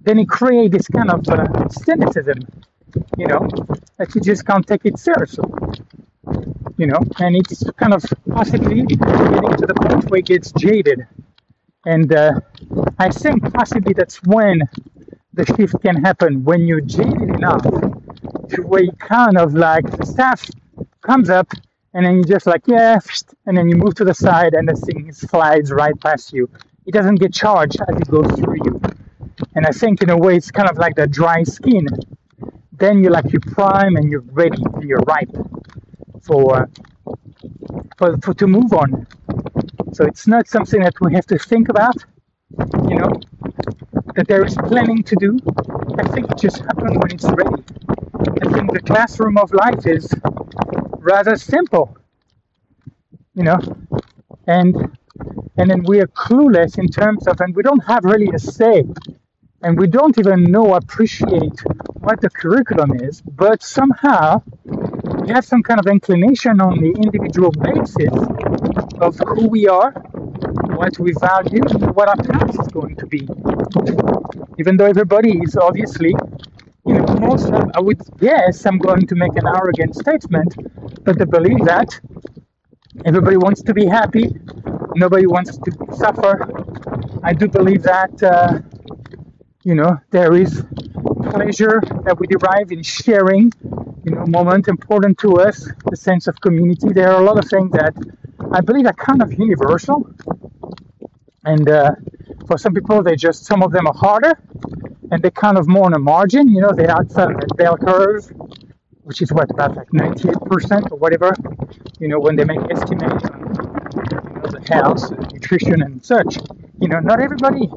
then 0.03 0.21
it 0.21 0.29
creates 0.29 0.73
this 0.77 0.87
kind 0.87 1.11
of 1.11 1.29
uh, 1.29 1.69
cynicism, 1.69 2.39
you 3.19 3.27
know, 3.27 3.49
that 3.99 4.15
you 4.15 4.21
just 4.21 4.47
can't 4.47 4.65
take 4.65 4.85
it 4.85 5.01
seriously 5.01 5.45
you 6.79 6.87
know, 6.87 6.99
and 7.19 7.37
it's 7.37 7.65
kind 7.73 7.95
of 7.95 8.05
possibly 8.31 8.83
getting 8.83 8.99
to 8.99 9.67
the 9.67 9.75
point 9.75 10.11
where 10.11 10.21
it 10.21 10.27
gets 10.27 10.53
jaded. 10.53 11.07
And 11.87 12.13
uh, 12.13 12.41
I 12.99 13.11
think 13.11 13.53
possibly 13.53 13.95
that's 13.95 14.23
when 14.25 14.63
the 15.33 15.47
shift 15.47 15.81
can 15.83 16.03
happen 16.03 16.45
when 16.45 16.67
you're 16.67 16.81
jaded 16.81 17.31
enough 17.31 17.63
to 17.63 18.63
where 18.63 18.87
kind 18.99 19.39
of 19.39 19.55
like 19.55 19.85
the 19.99 20.05
stuff 20.07 20.49
comes 21.03 21.31
up 21.31 21.49
and 21.95 22.05
then 22.05 22.17
you 22.17 22.25
just 22.25 22.47
like 22.47 22.63
yeah 22.67 22.99
and 23.47 23.57
then 23.57 23.69
you 23.69 23.77
move 23.77 23.95
to 23.95 24.05
the 24.05 24.15
side 24.15 24.55
and 24.55 24.69
the 24.69 24.75
thing 24.75 25.13
slides 25.13 25.71
right 25.73 25.99
past 26.01 26.33
you. 26.33 26.49
It 26.87 26.93
doesn't 26.93 27.17
get 27.17 27.33
charged 27.33 27.79
as 27.89 27.97
it 27.97 28.09
goes 28.09 28.31
through 28.41 28.59
you. 28.65 28.81
And 29.55 29.67
i 29.67 29.71
think 29.71 30.03
in 30.03 30.11
a 30.11 30.17
way 30.17 30.37
it's 30.37 30.51
kind 30.51 30.69
of 30.69 30.77
like 30.79 30.97
the 30.97 31.07
dry 31.07 31.43
skin. 31.45 31.87
Then 32.73 33.03
you're 33.03 33.13
like 33.13 33.33
you 33.33 33.41
prime 33.41 33.97
and 33.97 34.11
you're 34.11 34.27
ready 34.33 34.63
you're 34.81 35.01
ripe 35.01 35.35
for, 36.27 36.69
for, 37.99 38.17
for 38.19 38.35
to 38.35 38.47
move 38.47 38.73
on. 38.73 39.07
So 39.93 40.05
it's 40.05 40.27
not 40.27 40.49
something 40.49 40.81
that 40.83 40.95
we 41.01 41.15
have 41.15 41.27
to 41.27 41.39
think 41.39 41.69
about, 41.69 41.97
you 42.91 42.97
know, 42.99 43.11
that 44.15 44.27
there 44.29 44.45
is 44.45 44.57
planning 44.57 45.03
to 45.05 45.17
do. 45.17 45.39
I 45.99 46.09
think 46.09 46.31
it 46.31 46.39
just 46.39 46.59
happens 46.59 46.97
when 46.99 47.13
it's 47.13 47.25
ready. 47.25 47.63
I 48.43 48.53
think 48.53 48.73
the 48.73 48.83
classroom 48.85 49.39
of 49.39 49.53
life 49.53 49.87
is 49.87 50.13
rather 50.99 51.37
simple, 51.37 51.97
you 53.35 53.45
know, 53.45 53.59
and 54.47 54.97
and 55.59 55.71
then 55.71 55.83
we 55.85 56.01
are 56.01 56.07
clueless 56.09 56.79
in 56.79 56.89
terms 56.89 57.27
of, 57.27 57.41
and 57.41 57.55
we 57.57 57.63
don't 57.63 57.85
have 57.87 58.05
really 58.05 58.31
a 58.35 58.39
say, 58.39 58.85
and 59.63 59.79
we 59.79 59.87
don't 59.87 60.19
even 60.19 60.45
know 60.45 60.75
appreciate 60.75 61.59
what 62.01 62.21
the 62.21 62.31
curriculum 62.31 62.93
is, 63.01 63.23
but 63.23 63.63
somehow 63.63 64.43
we 65.27 65.33
have 65.33 65.45
some 65.45 65.63
kind 65.63 65.81
of 65.81 65.87
inclination 65.87 66.61
on 66.61 66.79
the 66.79 66.93
individual 66.93 67.51
basis 67.51 68.15
of 69.01 69.19
who 69.27 69.49
we 69.49 69.67
are, 69.67 69.91
what 70.79 70.97
we 71.01 71.13
value, 71.19 71.63
what 71.95 72.09
our 72.09 72.17
path 72.17 72.51
is 72.51 72.69
going 72.69 72.95
to 72.95 73.07
be. 73.07 73.27
Even 74.57 74.77
though 74.77 74.85
everybody 74.85 75.33
is 75.39 75.57
obviously, 75.57 76.15
you 76.87 76.95
know, 76.95 77.05
most, 77.19 77.51
I 77.75 77.81
would 77.81 78.01
guess 78.21 78.65
I'm 78.67 78.79
going 78.79 79.05
to 79.09 79.17
make 79.17 79.35
an 79.35 79.49
arrogant 79.49 79.97
statement, 79.97 80.55
but 81.05 81.19
to 81.19 81.27
believe 81.27 81.65
that 81.65 81.99
everybody 83.05 83.37
wants 83.37 83.63
to 83.63 83.75
be 83.75 83.85
happy, 83.85 84.29
nobody 84.95 85.27
wants 85.27 85.59
to 85.59 85.73
suffer. 85.93 86.49
I 87.25 87.33
do 87.33 87.49
believe 87.49 87.83
that, 87.83 88.23
uh, 88.23 88.61
you 89.65 89.75
know, 89.75 89.99
there 90.13 90.35
is 90.35 90.63
pleasure 91.31 91.81
that 92.05 92.17
we 92.21 92.29
derive 92.29 92.71
in 92.71 92.85
sharing 92.85 93.53
you 94.07 94.15
know, 94.15 94.25
moment 94.27 94.69
important 94.69 95.19
to 95.19 95.35
us, 95.39 95.69
the 95.91 95.97
sense 95.97 96.29
of 96.29 96.41
community. 96.41 96.91
There 96.93 97.11
are 97.11 97.21
a 97.21 97.25
lot 97.25 97.39
of 97.39 97.51
things 97.51 97.73
that 97.73 97.95
I 98.53 98.61
believe 98.63 98.87
are 98.87 98.95
kind 98.95 99.21
of 99.21 99.33
universal. 99.33 100.09
And 101.45 101.69
uh, 101.69 101.93
for 102.47 102.57
some 102.57 102.73
people, 102.73 103.03
they 103.03 103.17
just, 103.17 103.45
some 103.45 103.63
of 103.65 103.73
them 103.73 103.87
are 103.89 103.95
harder 103.95 104.39
and 105.11 105.23
they're 105.23 105.33
kind 105.33 105.59
of 105.59 105.69
more 105.69 105.87
on 105.87 105.95
a 105.95 105.99
margin, 105.99 106.49
you 106.49 106.61
know, 106.61 106.73
they're 106.73 106.91
outside 106.91 107.33
of 107.33 107.41
that 107.41 107.57
bell 107.57 107.77
curve, 107.77 108.33
which 109.03 109.23
is 109.23 109.33
what, 109.33 109.51
about 109.51 109.77
like 109.77 109.89
98% 109.91 110.93
or 110.93 110.99
whatever, 110.99 111.33
you 112.01 112.09
know, 112.09 112.21
when 112.21 112.37
they 112.37 112.45
make 112.45 112.61
estimates 112.71 113.25
on 113.27 113.41
you 113.41 114.03
know, 114.41 114.51
the 114.51 114.65
health, 114.69 115.11
nutrition, 115.33 115.83
and 115.83 116.05
such. 116.05 116.39
You 116.81 116.89
know, 116.89 117.01
not 117.01 117.21
everybody, 117.21 117.69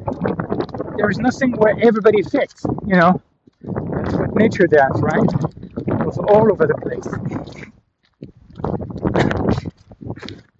there 0.98 1.10
is 1.10 1.20
nothing 1.20 1.54
where 1.54 1.76
everybody 1.82 2.22
fits, 2.24 2.66
you 2.88 2.96
know. 2.96 3.22
That's 3.64 4.14
what 4.16 4.36
nature 4.36 4.68
does, 4.68 5.02
right? 5.02 5.59
Was 6.06 6.18
all 6.18 6.52
over 6.52 6.68
the 6.68 6.76
place. 6.76 7.08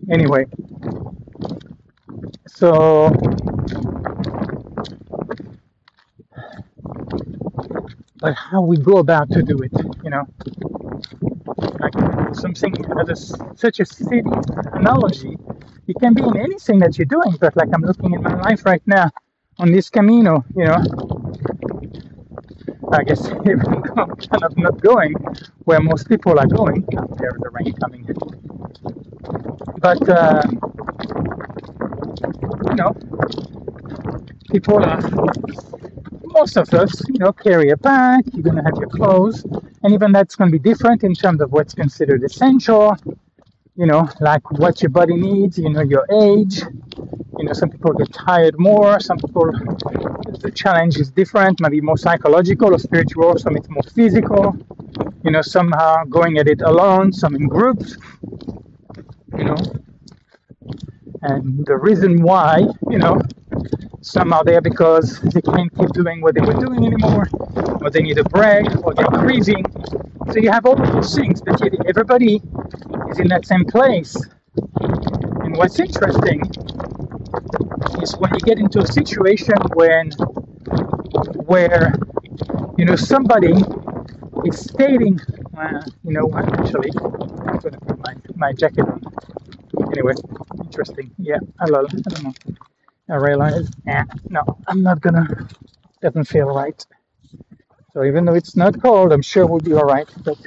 anyway, 0.10 0.46
so 2.48 3.10
but 8.20 8.34
how 8.34 8.62
we 8.62 8.78
go 8.78 8.98
about 8.98 9.32
to 9.32 9.42
do 9.42 9.58
it, 9.60 9.72
you 10.04 10.10
know, 10.10 10.26
like 11.80 11.94
something 12.36 12.74
as 13.00 13.10
a, 13.10 13.56
such 13.56 13.80
a 13.80 13.86
city 13.86 14.22
analogy. 14.74 15.38
It 15.88 15.96
can 16.00 16.14
be 16.14 16.22
in 16.22 16.38
anything 16.38 16.80
that 16.80 16.98
you're 16.98 17.06
doing, 17.06 17.36
but 17.40 17.56
like 17.56 17.70
I'm 17.74 17.82
looking 17.82 18.14
in 18.14 18.22
my 18.22 18.36
life 18.42 18.66
right 18.66 18.82
now 18.86 19.10
on 19.58 19.72
this 19.72 19.90
Camino, 19.90 20.46
you 20.56 20.66
know, 20.66 20.84
I 22.92 23.04
guess 23.04 23.28
even 23.46 23.84
kind 23.84 24.44
of 24.44 24.58
not 24.58 24.82
going 24.82 25.14
where 25.66 25.80
most 25.80 26.10
people 26.10 26.40
are 26.40 26.48
going. 26.48 26.86
There's 27.18 27.38
the 27.40 27.50
rain 27.52 27.74
coming 27.74 28.06
in. 28.08 28.16
But, 29.80 30.10
uh, 30.10 30.42
you 32.70 32.76
know, 32.76 32.96
people 34.52 34.84
are, 34.84 35.02
most 36.24 36.58
of 36.58 36.74
us, 36.74 37.02
you 37.08 37.20
know, 37.20 37.32
carry 37.32 37.70
a 37.70 37.78
bag, 37.78 38.24
you're 38.34 38.44
going 38.44 38.58
to 38.58 38.64
have 38.64 38.76
your 38.78 38.90
clothes, 38.90 39.46
and 39.84 39.94
even 39.94 40.12
that's 40.12 40.36
going 40.36 40.52
to 40.52 40.60
be 40.60 40.70
different 40.70 41.04
in 41.04 41.14
terms 41.14 41.42
of 41.42 41.52
what's 41.52 41.74
considered 41.74 42.24
essential, 42.24 42.96
you 43.76 43.86
know, 43.86 44.10
like 44.20 44.50
what 44.52 44.82
your 44.82 44.90
body 44.90 45.16
needs, 45.16 45.58
you 45.58 45.70
know, 45.70 45.82
your 45.82 46.06
age, 46.12 46.62
you 47.40 47.46
know, 47.46 47.54
some 47.54 47.70
people 47.70 47.94
get 47.94 48.12
tired 48.12 48.60
more, 48.60 49.00
some 49.00 49.18
people, 49.18 49.50
the 50.42 50.52
challenge 50.54 50.98
is 50.98 51.10
different, 51.10 51.62
maybe 51.62 51.80
more 51.80 51.98
psychological 51.98 52.74
or 52.76 52.78
spiritual, 52.78 53.38
some 53.38 53.56
it's 53.56 53.70
more 53.70 53.84
physical, 53.96 54.58
you 55.24 55.32
know, 55.32 55.42
some 55.42 55.72
are 55.74 56.06
going 56.06 56.38
at 56.38 56.50
it 56.50 56.62
alone, 56.62 57.14
some 57.14 57.36
in 57.36 57.48
groups, 57.48 57.96
you 59.38 59.46
know. 59.46 59.56
And 61.22 61.66
the 61.66 61.78
reason 61.78 62.22
why, 62.22 62.66
you 62.90 62.98
know, 62.98 63.22
some 64.02 64.34
are 64.34 64.44
there 64.44 64.60
because 64.60 65.22
they 65.22 65.42
can't 65.42 65.74
keep 65.78 65.90
doing 65.92 66.20
what 66.20 66.36
they 66.36 66.42
were 66.42 66.60
doing 66.66 66.86
anymore, 66.86 67.30
or 67.82 67.90
they 67.90 68.02
need 68.02 68.18
a 68.18 68.24
break, 68.26 68.68
or 68.84 68.94
they're 68.94 69.08
grieving. 69.08 69.64
So 70.32 70.40
you 70.40 70.52
have 70.52 70.66
all 70.66 70.76
those 70.76 71.16
things, 71.16 71.42
but 71.42 71.62
everybody 71.88 72.42
is 73.12 73.20
in 73.20 73.30
that 73.30 73.46
same 73.46 73.64
place. 73.64 74.18
And 75.44 75.56
what's 75.56 75.80
interesting 75.80 76.42
is 78.04 78.16
when 78.18 78.32
you 78.34 78.40
get 78.42 78.60
into 78.60 78.80
a 78.80 78.88
situation 78.88 79.56
when 79.76 80.12
where 81.46 81.94
you 82.78 82.86
know 82.86 82.96
somebody 82.96 83.54
is 84.46 84.60
stating 84.60 85.20
uh, 85.58 85.82
you 86.04 86.14
know 86.14 86.26
what 86.26 86.46
actually 86.60 86.92
I'm 87.48 87.58
gonna 87.60 87.80
put 87.88 88.00
my, 88.06 88.16
my 88.36 88.54
jacket 88.54 88.82
on. 88.88 89.02
Anyway 89.94 90.14
interesting. 90.64 91.12
Yeah 91.20 91.40
hello 91.60 91.86
I 91.92 92.10
don't 92.10 92.24
know. 92.26 92.34
I 93.10 93.16
realize 93.18 93.70
eh, 93.88 94.04
no 94.30 94.44
I'm 94.68 94.84
not 94.84 95.02
gonna 95.02 95.28
doesn't 96.02 96.26
feel 96.26 96.48
right. 96.48 96.86
So 97.94 98.04
even 98.06 98.26
though 98.26 98.36
it's 98.36 98.56
not 98.56 98.82
cold 98.82 99.14
I'm 99.14 99.22
sure 99.24 99.46
we'll 99.48 99.60
be 99.62 99.74
alright 99.76 100.10
but 100.26 100.38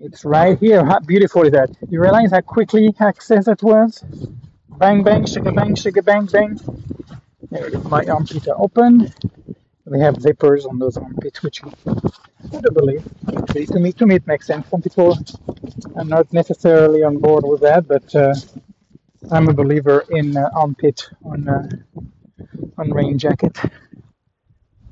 it's 0.00 0.24
right 0.24 0.58
here. 0.58 0.84
How 0.84 1.00
beautiful 1.00 1.42
is 1.44 1.52
that? 1.52 1.70
You 1.90 2.00
realize 2.00 2.32
how 2.32 2.40
quickly 2.42 2.94
access 3.00 3.48
it 3.48 3.62
was 3.62 4.04
Bang, 4.78 5.02
bang, 5.04 5.26
sugar, 5.26 5.52
bang, 5.52 5.74
sugar, 5.74 6.02
bang, 6.02 6.26
bang. 6.26 6.60
My 7.84 8.04
armpits 8.06 8.48
are 8.48 8.56
open. 8.60 9.12
We 9.86 10.00
have 10.00 10.16
zippers 10.16 10.66
on 10.68 10.78
those 10.78 10.96
armpits, 10.98 11.42
which 11.42 11.62
believe. 12.74 13.04
To 13.72 13.80
me, 13.80 13.92
to 13.92 14.06
me, 14.06 14.16
it 14.16 14.26
makes 14.26 14.46
sense. 14.46 14.68
Some 14.68 14.82
people 14.82 15.18
are 15.96 16.04
not 16.04 16.32
necessarily 16.32 17.04
on 17.04 17.18
board 17.18 17.44
with 17.46 17.60
that, 17.62 17.88
but 17.88 18.14
uh, 18.16 18.34
I'm 19.30 19.48
a 19.48 19.54
believer 19.54 20.04
in 20.10 20.36
uh, 20.36 20.50
armpit 20.54 21.08
on 21.24 21.48
uh, 21.48 21.68
on 22.78 22.90
rain 22.92 23.18
jacket 23.18 23.56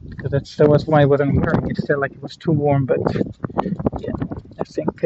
because 0.09 0.33
that's 0.33 0.57
that 0.57 0.69
was 0.69 0.87
why 0.87 1.03
I 1.03 1.07
wasn't 1.07 1.37
wearing 1.37 1.71
it. 1.71 1.79
Felt 1.87 2.01
like 2.01 2.13
it 2.13 2.23
was 2.23 2.37
too 2.37 2.53
warm, 2.53 2.87
but 2.87 3.01
yeah, 4.01 4.13
I 4.61 4.65
think. 4.65 5.03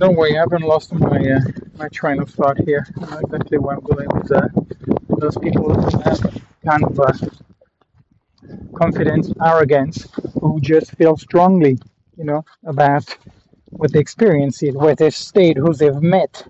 Don't 0.00 0.16
worry, 0.16 0.38
I 0.38 0.40
haven't 0.40 0.62
lost 0.62 0.94
my 0.94 1.18
uh, 1.18 1.40
my 1.78 1.88
train 1.90 2.22
of 2.22 2.30
thought 2.30 2.58
here. 2.58 2.86
I 3.02 3.10
know 3.10 3.20
exactly 3.20 3.58
where 3.58 3.76
I'm 3.76 3.82
going 3.82 4.08
with 4.14 4.32
uh, 4.32 4.48
those 5.18 5.38
people 5.38 5.74
who 5.74 6.00
have 6.00 6.20
kind 6.66 6.84
of 6.84 7.00
uh, 7.00 7.12
confidence, 8.74 9.32
arrogance, 9.44 10.08
who 10.40 10.60
just 10.60 10.92
feel 10.96 11.18
strongly, 11.18 11.78
you 12.16 12.24
know, 12.24 12.44
about 12.66 13.14
what 13.70 13.92
they 13.92 14.00
experience 14.00 14.62
is, 14.62 14.74
where 14.74 14.94
they've 14.94 15.14
stayed, 15.14 15.58
who 15.58 15.74
they've 15.74 16.02
met, 16.02 16.46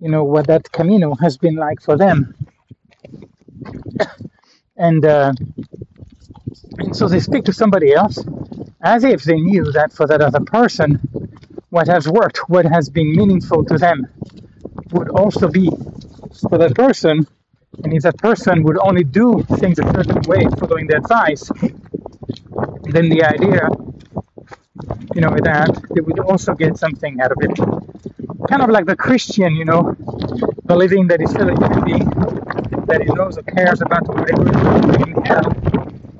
you 0.00 0.10
know, 0.10 0.24
what 0.24 0.46
that 0.46 0.70
Camino 0.72 1.16
has 1.16 1.36
been 1.38 1.56
like 1.56 1.82
for 1.82 1.96
them. 1.98 2.36
And, 4.76 5.04
uh, 5.04 5.32
and 6.78 6.96
so 6.96 7.08
they 7.08 7.20
speak 7.20 7.44
to 7.46 7.52
somebody 7.52 7.94
else 7.94 8.18
as 8.82 9.04
if 9.04 9.24
they 9.24 9.40
knew 9.40 9.72
that 9.72 9.92
for 9.92 10.06
that 10.06 10.22
other 10.22 10.40
person, 10.40 11.00
what 11.76 11.88
has 11.88 12.08
worked, 12.08 12.38
what 12.48 12.64
has 12.76 12.88
been 12.88 13.10
meaningful 13.20 13.64
to 13.70 13.76
them, 13.78 13.98
would 14.92 15.10
also 15.10 15.46
be 15.48 15.68
for 16.48 16.56
that 16.58 16.74
person. 16.74 17.26
And 17.84 17.92
if 17.92 18.02
that 18.04 18.18
person 18.18 18.62
would 18.64 18.78
only 18.88 19.04
do 19.04 19.44
things 19.60 19.78
a 19.78 19.86
certain 19.96 20.22
way 20.30 20.42
following 20.58 20.86
the 20.86 20.96
advice, 21.02 21.44
then 22.94 23.08
the 23.10 23.22
idea 23.24 23.68
you 25.14 25.20
know, 25.20 25.34
that 25.44 25.70
they 25.94 26.00
would 26.00 26.20
also 26.20 26.54
get 26.54 26.76
something 26.76 27.20
out 27.20 27.32
of 27.32 27.38
it. 27.40 27.54
Kind 28.48 28.62
of 28.62 28.70
like 28.70 28.86
the 28.86 28.96
Christian, 28.96 29.56
you 29.56 29.64
know, 29.64 29.96
believing 30.66 31.08
that 31.08 31.20
he's 31.20 31.30
still 31.30 31.48
a 31.48 31.54
human 31.54 31.84
being, 31.84 32.08
that 32.86 33.00
he 33.02 33.12
knows 33.14 33.38
or 33.38 33.42
cares 33.42 33.80
about 33.80 34.06
whatever 34.08 34.48
is 34.48 34.82
doing 34.86 35.16
in 35.16 35.22
hell. 35.24 35.48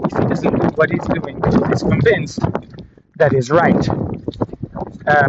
If 0.07 0.19
he 0.19 0.25
doesn't 0.29 0.59
do 0.61 0.69
what 0.77 0.91
he's 0.91 1.07
doing, 1.19 1.43
he's 1.71 1.83
convinced 1.83 2.41
that 3.17 3.33
is 3.35 3.51
right. 3.51 4.06
Uh, 5.07 5.29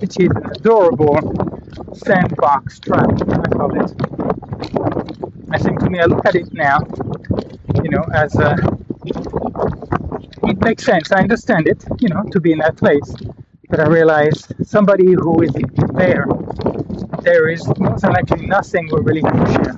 which 0.00 0.16
is 0.20 0.28
an 0.28 0.50
adorable 0.56 1.18
sandbox 1.94 2.78
trap, 2.80 3.10
I 3.28 3.48
call 3.48 3.72
it. 3.82 3.92
I 5.50 5.58
think 5.58 5.80
to 5.80 5.90
me, 5.90 6.00
I 6.00 6.04
look 6.04 6.24
at 6.26 6.34
it 6.34 6.52
now, 6.52 6.80
you 7.82 7.90
know, 7.90 8.04
as 8.14 8.34
a 8.36 8.56
it 10.44 10.60
makes 10.62 10.84
sense. 10.84 11.12
I 11.12 11.20
understand 11.20 11.68
it, 11.68 11.84
you 12.00 12.08
know, 12.08 12.22
to 12.32 12.40
be 12.40 12.52
in 12.52 12.58
that 12.58 12.76
place. 12.76 13.14
But 13.68 13.80
I 13.80 13.86
realize 13.86 14.46
somebody 14.62 15.12
who 15.12 15.42
is 15.42 15.52
there, 15.94 16.26
there 17.22 17.48
is 17.48 17.66
most 17.78 18.04
likely 18.04 18.46
nothing 18.46 18.88
we're 18.90 19.02
really 19.02 19.22
can 19.22 19.46
share. 19.52 19.76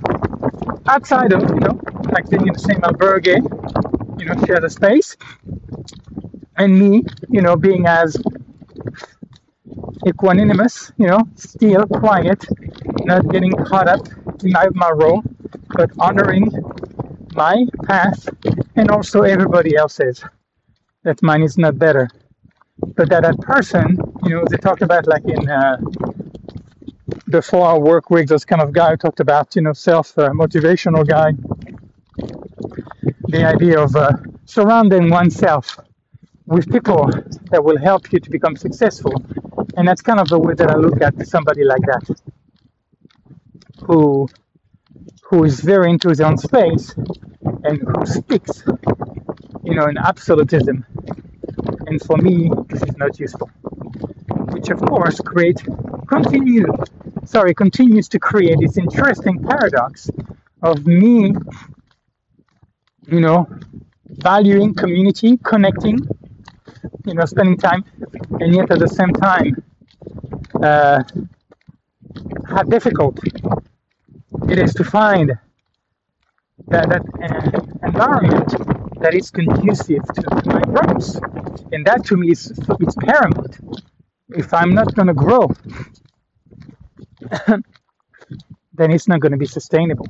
Outside 0.87 1.31
of, 1.33 1.41
you 1.49 1.59
know, 1.59 1.79
like 2.11 2.29
being 2.29 2.47
in 2.47 2.53
the 2.53 2.59
same 2.59 2.81
albergue, 2.81 3.37
you 4.19 4.25
know, 4.25 4.45
share 4.45 4.59
the 4.59 4.69
space. 4.69 5.15
And 6.57 6.79
me, 6.79 7.03
you 7.29 7.41
know, 7.41 7.55
being 7.55 7.87
as 7.87 8.17
equanimous, 10.05 10.91
you 10.97 11.07
know, 11.07 11.21
still 11.35 11.85
quiet, 11.87 12.45
not 13.05 13.27
getting 13.29 13.51
caught 13.51 13.87
up 13.87 14.05
in 14.43 14.51
my, 14.51 14.91
role, 14.91 15.23
but 15.69 15.89
honoring 15.99 16.51
my 17.33 17.65
path 17.85 18.27
and 18.75 18.91
also 18.91 19.21
everybody 19.21 19.75
else's 19.75 20.23
that 21.03 21.21
mine 21.21 21.43
is 21.43 21.57
not 21.57 21.77
better. 21.77 22.07
But 22.95 23.09
that 23.09 23.23
that 23.23 23.39
person, 23.41 23.97
you 24.23 24.29
know, 24.31 24.45
they 24.49 24.57
talked 24.57 24.81
about 24.81 25.07
like 25.07 25.25
in 25.25 25.49
uh, 25.49 25.77
the 27.27 27.41
four-hour 27.41 27.79
work 27.79 28.09
week, 28.09 28.27
those 28.27 28.45
kind 28.45 28.61
of 28.61 28.73
guy 28.73 28.91
who 28.91 28.97
talked 28.97 29.19
about, 29.19 29.55
you 29.55 29.61
know, 29.61 29.73
self-motivational 29.73 31.01
uh, 31.01 31.03
guy. 31.03 31.31
The 33.27 33.45
idea 33.45 33.79
of 33.79 33.95
uh, 33.95 34.11
surrounding 34.45 35.09
oneself 35.09 35.79
with 36.45 36.71
people 36.71 37.09
that 37.51 37.63
will 37.63 37.77
help 37.77 38.11
you 38.11 38.19
to 38.19 38.29
become 38.29 38.55
successful, 38.55 39.13
and 39.77 39.87
that's 39.87 40.01
kind 40.01 40.19
of 40.19 40.27
the 40.29 40.39
way 40.39 40.53
that 40.55 40.69
I 40.71 40.75
look 40.75 41.01
at 41.01 41.27
somebody 41.27 41.63
like 41.63 41.81
that, 41.81 42.21
who 43.85 44.29
who 45.23 45.43
is 45.43 45.61
very 45.61 45.89
into 45.91 46.09
his 46.09 46.21
own 46.21 46.37
space 46.37 46.95
and 47.63 47.81
who 47.81 48.05
speaks, 48.05 48.63
you 49.63 49.75
know, 49.75 49.87
in 49.87 49.97
absolutism. 49.97 50.85
And 51.87 52.01
for 52.03 52.17
me 52.17 52.51
this 52.69 52.83
is 52.83 52.97
not 52.97 53.19
useful. 53.19 53.49
Which 54.51 54.69
of 54.69 54.79
course 54.81 55.19
create 55.21 55.61
continue 56.07 56.65
sorry 57.25 57.53
continues 57.53 58.07
to 58.09 58.19
create 58.19 58.57
this 58.61 58.77
interesting 58.77 59.41
paradox 59.43 60.09
of 60.61 60.85
me 60.85 61.33
you 63.07 63.19
know 63.21 63.47
valuing 64.09 64.73
community 64.73 65.37
connecting 65.43 65.99
you 67.05 67.13
know 67.15 67.25
spending 67.25 67.57
time 67.57 67.83
and 68.39 68.55
yet 68.55 68.71
at 68.71 68.79
the 68.79 68.87
same 68.87 69.13
time 69.13 69.55
uh, 70.61 71.03
how 72.47 72.63
difficult 72.63 73.19
it 74.49 74.59
is 74.59 74.73
to 74.73 74.83
find 74.83 75.31
that, 76.67 76.89
that 76.89 77.03
uh, 77.23 77.87
environment 77.87 78.49
that 79.01 79.13
is 79.13 79.31
conducive 79.31 80.03
to 80.15 80.41
my 80.45 80.61
growth. 80.61 81.15
And 81.71 81.85
that 81.85 82.05
to 82.05 82.17
me 82.17 82.31
is 82.31 82.51
it's 82.79 82.95
paramount. 82.95 83.57
If 84.29 84.53
I'm 84.53 84.71
not 84.73 84.93
going 84.95 85.07
to 85.07 85.13
grow, 85.13 85.51
then 88.73 88.91
it's 88.91 89.07
not 89.07 89.19
going 89.19 89.31
to 89.31 89.37
be 89.37 89.45
sustainable. 89.45 90.07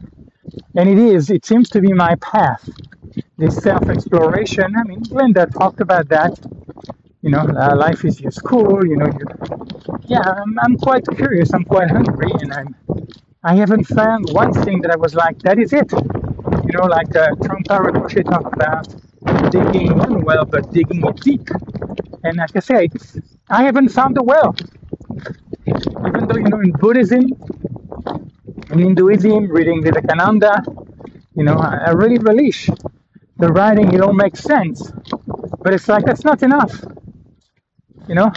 And 0.76 0.90
it 0.90 0.98
is, 0.98 1.30
it 1.30 1.46
seems 1.46 1.70
to 1.72 1.82
be 1.82 1.94
my 1.94 2.16
path. 2.16 2.70
This 3.38 3.58
self 3.58 3.90
exploration. 3.90 4.76
I 4.78 4.84
mean, 4.84 5.04
Linda 5.10 5.48
talked 5.48 5.82
about 5.82 6.10
that. 6.10 6.40
You 7.24 7.32
know, 7.32 7.40
uh, 7.42 7.76
life 7.78 8.06
is 8.06 8.22
your 8.22 8.32
school. 8.32 8.86
You 8.86 8.98
know, 8.98 9.08
you, 9.08 9.26
yeah, 10.06 10.22
I'm, 10.22 10.60
I'm 10.60 10.78
quite 10.78 11.06
curious. 11.16 11.54
I'm 11.54 11.66
quite 11.66 11.90
hungry, 11.92 12.32
and 12.42 12.54
I'm, 12.54 12.76
I 13.44 13.56
haven't 13.56 13.86
found 13.86 14.30
one 14.32 14.54
thing 14.54 14.82
that 14.82 14.92
I 14.92 14.98
was 14.98 15.16
like, 15.16 15.40
that 15.40 15.60
is 15.60 15.74
it 15.74 15.92
you 16.66 16.80
know, 16.80 16.86
like 16.88 17.16
uh, 17.16 17.30
Trungpa 17.44 17.76
Rinpoche 17.86 18.24
talked 18.30 18.56
about 18.56 18.88
digging 19.52 19.98
one 19.98 20.24
well, 20.24 20.46
but 20.46 20.72
digging 20.72 21.06
it 21.06 21.16
deep. 21.22 21.50
And 22.24 22.38
like 22.38 22.56
I 22.56 22.60
say, 22.60 22.90
I 23.50 23.64
haven't 23.64 23.90
found 23.90 24.18
a 24.18 24.24
well. 24.24 24.56
Even 25.66 26.28
though, 26.28 26.38
you 26.38 26.50
know, 26.50 26.60
in 26.62 26.72
Buddhism, 26.72 27.22
in 28.72 28.80
Hinduism, 28.80 29.50
reading 29.52 29.84
Vivekananda, 29.84 30.64
you 31.36 31.44
know, 31.44 31.56
I, 31.56 31.86
I 31.88 31.92
really 31.92 32.18
relish 32.20 32.70
the 33.38 33.48
writing, 33.50 33.94
it 33.94 34.02
all 34.02 34.14
makes 34.14 34.42
sense. 34.42 34.92
But 35.60 35.74
it's 35.74 35.88
like, 35.88 36.06
that's 36.06 36.24
not 36.24 36.44
enough. 36.44 36.84
You 38.08 38.16
know? 38.16 38.32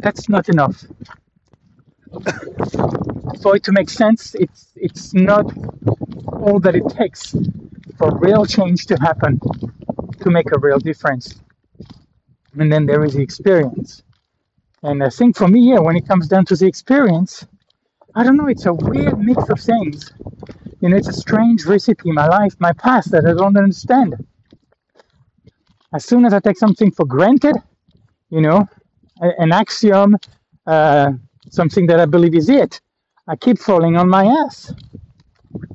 That's 0.00 0.28
not 0.28 0.48
enough. 0.48 0.84
For 3.42 3.56
it 3.56 3.62
to 3.64 3.72
make 3.72 3.90
sense, 3.90 4.34
it's 4.34 4.68
it's 4.76 5.14
not 5.14 5.46
all 6.26 6.58
that 6.60 6.74
it 6.74 6.88
takes 6.88 7.34
for 7.98 8.18
real 8.18 8.44
change 8.46 8.86
to 8.86 8.96
happen 8.96 9.40
to 10.20 10.30
make 10.30 10.50
a 10.52 10.58
real 10.58 10.78
difference. 10.78 11.40
And 12.58 12.72
then 12.72 12.86
there 12.86 13.04
is 13.04 13.14
the 13.14 13.22
experience. 13.22 14.02
And 14.82 15.02
I 15.04 15.10
think 15.10 15.36
for 15.36 15.48
me, 15.48 15.70
yeah, 15.70 15.78
when 15.80 15.96
it 15.96 16.08
comes 16.08 16.26
down 16.28 16.46
to 16.46 16.56
the 16.56 16.66
experience, 16.66 17.46
I 18.14 18.24
don't 18.24 18.36
know, 18.36 18.48
it's 18.48 18.66
a 18.66 18.72
weird 18.72 19.18
mix 19.18 19.48
of 19.50 19.60
things. 19.60 20.12
You 20.80 20.88
know, 20.88 20.96
it's 20.96 21.08
a 21.08 21.12
strange 21.12 21.66
recipe, 21.66 22.10
my 22.12 22.26
life, 22.26 22.54
my 22.58 22.72
past 22.72 23.10
that 23.12 23.26
I 23.26 23.34
don't 23.34 23.56
understand. 23.56 24.14
As 25.92 26.04
soon 26.04 26.24
as 26.24 26.32
I 26.32 26.40
take 26.40 26.56
something 26.56 26.90
for 26.92 27.04
granted, 27.04 27.56
you 28.30 28.40
know, 28.40 28.66
an 29.20 29.52
axiom, 29.52 30.16
uh, 30.66 31.12
something 31.50 31.86
that 31.86 31.98
I 32.00 32.06
believe 32.06 32.34
is 32.34 32.48
it, 32.48 32.80
I 33.26 33.36
keep 33.36 33.58
falling 33.58 33.96
on 33.96 34.08
my 34.08 34.24
ass. 34.24 34.72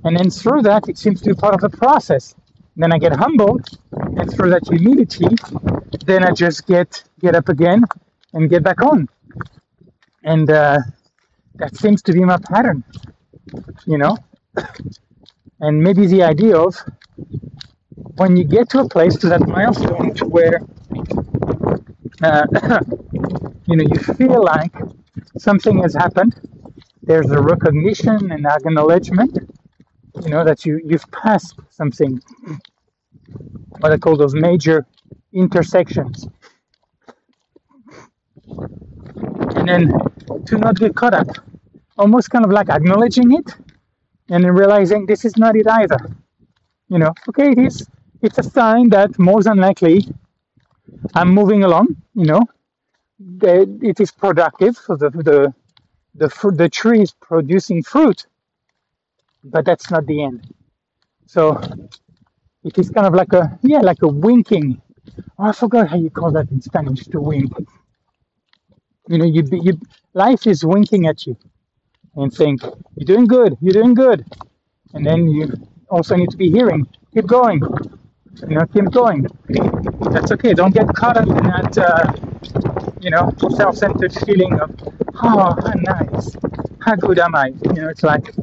And 0.06 0.17
then 0.17 0.30
through 0.30 0.62
that, 0.63 0.88
it 0.88 0.97
seems 0.97 1.21
to 1.21 1.30
be 1.30 1.36
part 1.36 1.54
of 1.54 1.62
the 1.62 1.69
process. 1.69 2.34
Then 2.78 2.93
I 2.93 2.97
get 2.97 3.13
humbled, 3.15 3.65
and 3.91 4.32
through 4.32 4.51
that 4.51 4.67
humility, 4.67 5.28
then 6.06 6.23
I 6.23 6.32
just 6.32 6.67
get 6.67 7.04
get 7.19 7.36
up 7.36 7.49
again 7.49 7.84
and 8.34 8.49
get 8.49 8.63
back 8.63 8.82
on. 8.82 9.08
And 10.23 10.49
uh, 10.49 10.80
that 11.56 11.75
seems 11.75 12.01
to 12.04 12.13
be 12.13 12.21
my 12.25 12.38
pattern, 12.38 12.84
you 13.86 13.97
know. 13.97 14.17
And 15.62 15.82
maybe 15.82 16.06
the 16.06 16.21
idea 16.21 16.58
of 16.58 16.75
when 18.17 18.38
you 18.38 18.43
get 18.43 18.69
to 18.69 18.79
a 18.79 18.89
place 18.89 19.15
to 19.17 19.27
that 19.29 19.47
milestone 19.47 20.13
to 20.15 20.25
where 20.25 20.62
uh, 22.23 22.45
you 23.67 23.75
know 23.77 23.86
you 23.93 23.99
feel 24.15 24.43
like 24.43 24.73
something 25.38 25.81
has 25.84 25.93
happened, 25.93 26.34
there's 27.03 27.29
a 27.31 27.41
recognition 27.41 28.31
and 28.31 28.45
acknowledgement 28.45 29.38
you 30.23 30.29
know 30.29 30.43
that 30.43 30.65
you 30.65 30.81
you've 30.86 31.10
passed 31.12 31.55
something 31.69 32.21
what 33.79 33.91
I 33.91 33.97
call 33.97 34.17
those 34.17 34.34
major 34.36 34.86
intersections. 35.34 36.27
And 39.55 39.67
then 39.67 39.91
to 40.45 40.58
not 40.58 40.77
get 40.77 40.95
caught 40.95 41.13
up, 41.13 41.27
almost 41.97 42.29
kind 42.29 42.45
of 42.45 42.51
like 42.51 42.69
acknowledging 42.69 43.34
it 43.34 43.55
and 44.29 44.43
then 44.43 44.51
realizing 44.51 45.05
this 45.05 45.25
is 45.25 45.38
not 45.38 45.55
it 45.55 45.67
either. 45.67 45.97
You 46.89 47.00
know, 47.00 47.13
okay, 47.30 47.52
it 47.52 47.60
is. 47.60 47.88
It's 48.21 48.38
a 48.39 48.43
sign 48.43 48.89
that 48.89 49.17
more 49.19 49.41
than 49.43 49.58
likely 49.58 50.08
I'm 51.15 51.30
moving 51.34 51.63
along. 51.63 51.95
You 52.13 52.26
know, 52.26 52.41
it 53.41 54.00
is 54.00 54.12
productive. 54.12 54.76
So 54.78 54.95
the 54.95 55.10
the 55.10 55.54
the 56.15 56.30
the 56.56 56.69
tree 56.69 57.02
is 57.02 57.12
producing 57.13 57.84
fruit, 57.84 58.28
but 59.43 59.65
that's 59.65 59.91
not 59.91 60.06
the 60.06 60.24
end. 60.24 60.54
So 61.28 61.62
it 62.63 62.78
is 62.78 62.89
kind 62.89 63.08
of 63.08 63.13
like 63.13 63.34
a 63.34 63.58
yeah, 63.63 63.80
like 63.80 64.02
a 64.02 64.08
winking. 64.08 64.82
Oh, 65.39 65.45
I 65.45 65.52
forgot 65.54 65.89
how 65.89 65.98
you 65.98 66.10
call 66.10 66.32
that 66.32 66.52
in 66.52 66.62
Spanish. 66.62 67.06
To 67.08 67.21
wink. 67.21 67.54
You 69.08 69.17
know, 69.19 69.26
you 69.26 69.43
you 69.52 69.80
life 70.13 70.48
is 70.48 70.65
winking 70.65 71.08
at 71.08 71.26
you 71.28 71.38
and 72.15 72.34
think 72.34 72.62
you're 72.63 73.06
doing 73.06 73.28
good, 73.28 73.58
you're 73.62 73.74
doing 73.82 73.93
good, 73.95 74.26
and 74.93 75.06
then 75.06 75.28
you 75.30 75.48
also 75.89 76.15
need 76.15 76.30
to 76.32 76.38
be 76.38 76.50
hearing, 76.50 76.88
keep 77.13 77.28
going, 77.28 77.62
you 78.48 78.56
know, 78.56 78.65
keep 78.74 78.91
going. 78.91 79.28
That's 80.12 80.32
okay. 80.32 80.54
Don't 80.54 80.74
get 80.74 80.88
caught 80.95 81.17
up 81.17 81.28
in 81.28 81.36
that, 81.36 81.78
uh, 81.78 82.13
you 83.02 83.10
know, 83.10 83.32
self-centered 83.56 84.13
feeling 84.26 84.60
of, 84.60 84.71
oh, 85.24 85.56
how 85.63 85.74
nice, 85.76 86.36
how 86.80 86.95
good 86.95 87.19
am 87.19 87.36
I? 87.36 87.48
You 87.48 87.74
know, 87.74 87.89
it's 87.89 88.04
like, 88.04 88.34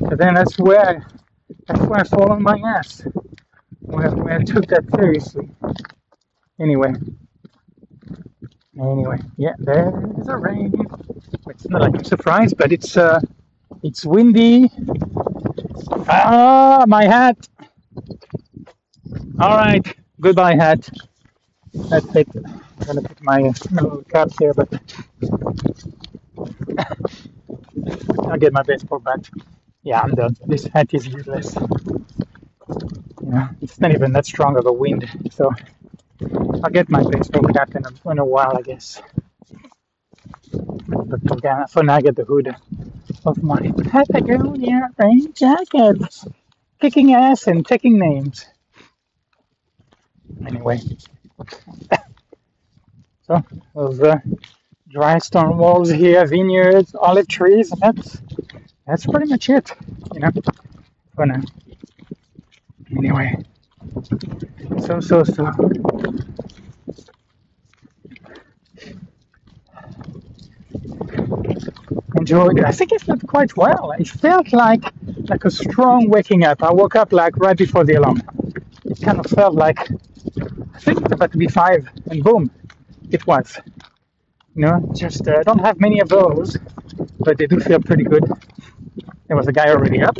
then 0.00 0.34
that's 0.34 0.58
where, 0.58 1.06
that's 1.66 1.80
where 1.80 2.00
I 2.00 2.04
fall 2.04 2.32
on 2.32 2.42
my 2.42 2.58
ass, 2.76 3.02
where, 3.80 4.10
where 4.10 4.38
I 4.40 4.44
took 4.44 4.66
that 4.68 4.84
seriously. 4.94 5.50
Anyway, 6.60 6.92
anyway, 8.80 9.18
yeah, 9.36 9.52
there's 9.58 10.28
a 10.28 10.36
rain. 10.36 10.74
It's 11.48 11.68
not 11.68 11.82
like 11.82 11.94
I'm 11.94 12.04
surprised, 12.04 12.56
but 12.56 12.72
it's 12.72 12.96
uh, 12.96 13.20
it's 13.82 14.04
windy. 14.04 14.70
Ah, 16.08 16.84
my 16.88 17.04
hat. 17.04 17.36
All 19.40 19.56
right, 19.56 19.84
goodbye 20.20 20.54
hat. 20.56 20.88
That's 21.90 22.14
it. 22.16 22.28
I'm 22.36 22.86
gonna 22.86 23.02
put 23.02 23.22
my 23.22 23.52
caps 24.10 24.36
here, 24.38 24.54
but 24.54 24.68
I'll 28.28 28.38
get 28.38 28.52
my 28.52 28.62
baseball 28.62 29.00
bat. 29.00 29.28
Yeah, 29.82 30.00
I'm 30.02 30.14
done. 30.14 30.36
This 30.46 30.64
hat 30.66 30.94
is 30.94 31.06
useless. 31.08 31.54
You 31.54 33.30
it's 33.62 33.80
not 33.80 33.92
even 33.92 34.12
that 34.12 34.26
strong 34.26 34.56
of 34.58 34.66
a 34.66 34.72
wind, 34.72 35.08
so 35.30 35.52
I'll 36.64 36.70
get 36.70 36.88
my 36.90 37.02
baseball 37.10 37.42
cap 37.54 37.74
in 37.76 37.84
a, 37.86 38.10
in 38.10 38.18
a 38.18 38.24
while, 38.24 38.56
I 38.56 38.62
guess. 38.62 39.00
But 40.86 41.20
for 41.70 41.82
now, 41.84 41.96
I 41.96 42.00
get 42.02 42.16
the 42.16 42.24
hood 42.24 42.54
of 43.28 43.42
my 43.42 43.60
Patagonia 43.90 44.88
rain 44.98 45.32
jacket, 45.34 45.98
kicking 46.80 47.14
ass 47.14 47.46
and 47.46 47.66
taking 47.66 47.98
names. 47.98 48.46
Anyway, 50.46 50.80
so 53.26 53.42
those 53.74 54.00
uh, 54.00 54.18
dry 54.90 55.18
stone 55.18 55.58
walls 55.58 55.90
here, 55.90 56.26
vineyards, 56.26 56.94
olive 56.94 57.28
trees, 57.28 57.70
and 57.72 57.80
that's 57.82 58.22
that's 58.86 59.06
pretty 59.06 59.26
much 59.26 59.50
it, 59.50 59.72
you 60.14 60.20
know, 60.20 60.30
for 61.14 61.26
now. 61.26 61.42
Anyway, 62.96 63.36
so 64.86 65.00
so 65.00 65.24
so. 65.24 65.52
Enjoyed 72.16 72.58
it. 72.58 72.64
I 72.64 72.72
think 72.72 72.92
it 72.92 73.02
felt 73.02 73.26
quite 73.26 73.56
well. 73.56 73.92
It 73.98 74.08
felt 74.08 74.52
like 74.52 74.84
like 75.28 75.44
a 75.44 75.50
strong 75.50 76.08
waking 76.08 76.44
up. 76.44 76.62
I 76.62 76.72
woke 76.72 76.96
up 76.96 77.12
like 77.12 77.36
right 77.36 77.56
before 77.56 77.84
the 77.84 77.94
alarm. 77.94 78.22
It 78.84 79.00
kind 79.02 79.18
of 79.18 79.26
felt 79.26 79.54
like 79.54 79.78
I 80.76 80.78
think 80.84 81.00
it's 81.02 81.12
about 81.12 81.32
to 81.32 81.38
be 81.38 81.48
five, 81.48 81.88
and 82.10 82.22
boom, 82.22 82.50
it 83.10 83.26
was. 83.26 83.58
You 84.54 84.62
know, 84.62 84.92
just 84.94 85.26
uh, 85.28 85.42
don't 85.44 85.60
have 85.60 85.78
many 85.80 86.00
of 86.00 86.08
those, 86.08 86.56
but 87.20 87.38
they 87.38 87.46
do 87.46 87.60
feel 87.60 87.80
pretty 87.80 88.04
good. 88.04 88.24
There 89.26 89.36
was 89.36 89.46
a 89.46 89.52
guy 89.52 89.68
already 89.68 90.02
up. 90.02 90.16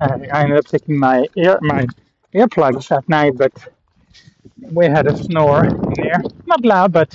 Uh, 0.00 0.18
I 0.32 0.42
ended 0.42 0.58
up 0.58 0.66
taking 0.66 0.98
my 0.98 1.26
ear 1.36 1.58
my 1.62 1.86
earplugs 2.34 2.90
at 2.96 3.08
night, 3.08 3.34
but 3.36 3.52
we 4.72 4.86
had 4.86 5.06
a 5.06 5.16
snore 5.16 5.64
in 5.64 5.92
there. 5.96 6.20
Not 6.46 6.64
loud, 6.64 6.92
but 6.92 7.10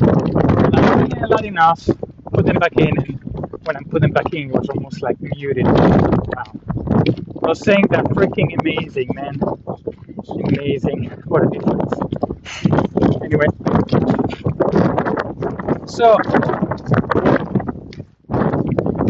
yeah, 1.15 1.25
loud 1.25 1.45
enough 1.45 1.89
put 2.33 2.45
them 2.45 2.57
back 2.57 2.73
in, 2.77 2.97
and 2.97 3.19
when 3.65 3.75
I 3.75 3.81
put 3.89 4.01
them 4.01 4.11
back 4.11 4.33
in, 4.33 4.49
it 4.49 4.53
was 4.53 4.69
almost 4.69 5.01
like 5.01 5.17
muted. 5.21 5.65
Wow. 5.65 6.43
I 7.43 7.47
was 7.49 7.59
saying 7.59 7.85
they're 7.89 8.03
freaking 8.03 8.57
amazing, 8.59 9.09
man. 9.13 9.39
Amazing. 10.55 11.09
What 11.25 11.43
a 11.43 11.49
difference. 11.49 11.93
Anyway. 13.21 13.47
So, 15.87 16.17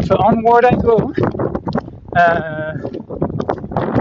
so 0.04 0.16
onward 0.16 0.64
I 0.64 0.74
go. 0.74 1.12
Uh, 2.16 2.72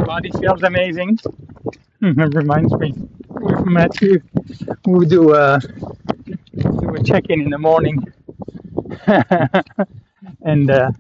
body 0.06 0.32
feels 0.32 0.64
amazing. 0.64 1.20
it 2.02 2.36
reminds 2.36 2.74
me 2.74 2.94
with 3.30 3.66
Matthew, 3.66 4.22
we 4.86 5.06
do, 5.06 5.34
uh, 5.34 5.60
a 5.60 5.81
check-in 7.04 7.42
in 7.42 7.50
the 7.50 7.58
morning 7.58 8.04
and 10.44 10.70
uh, 10.70 10.92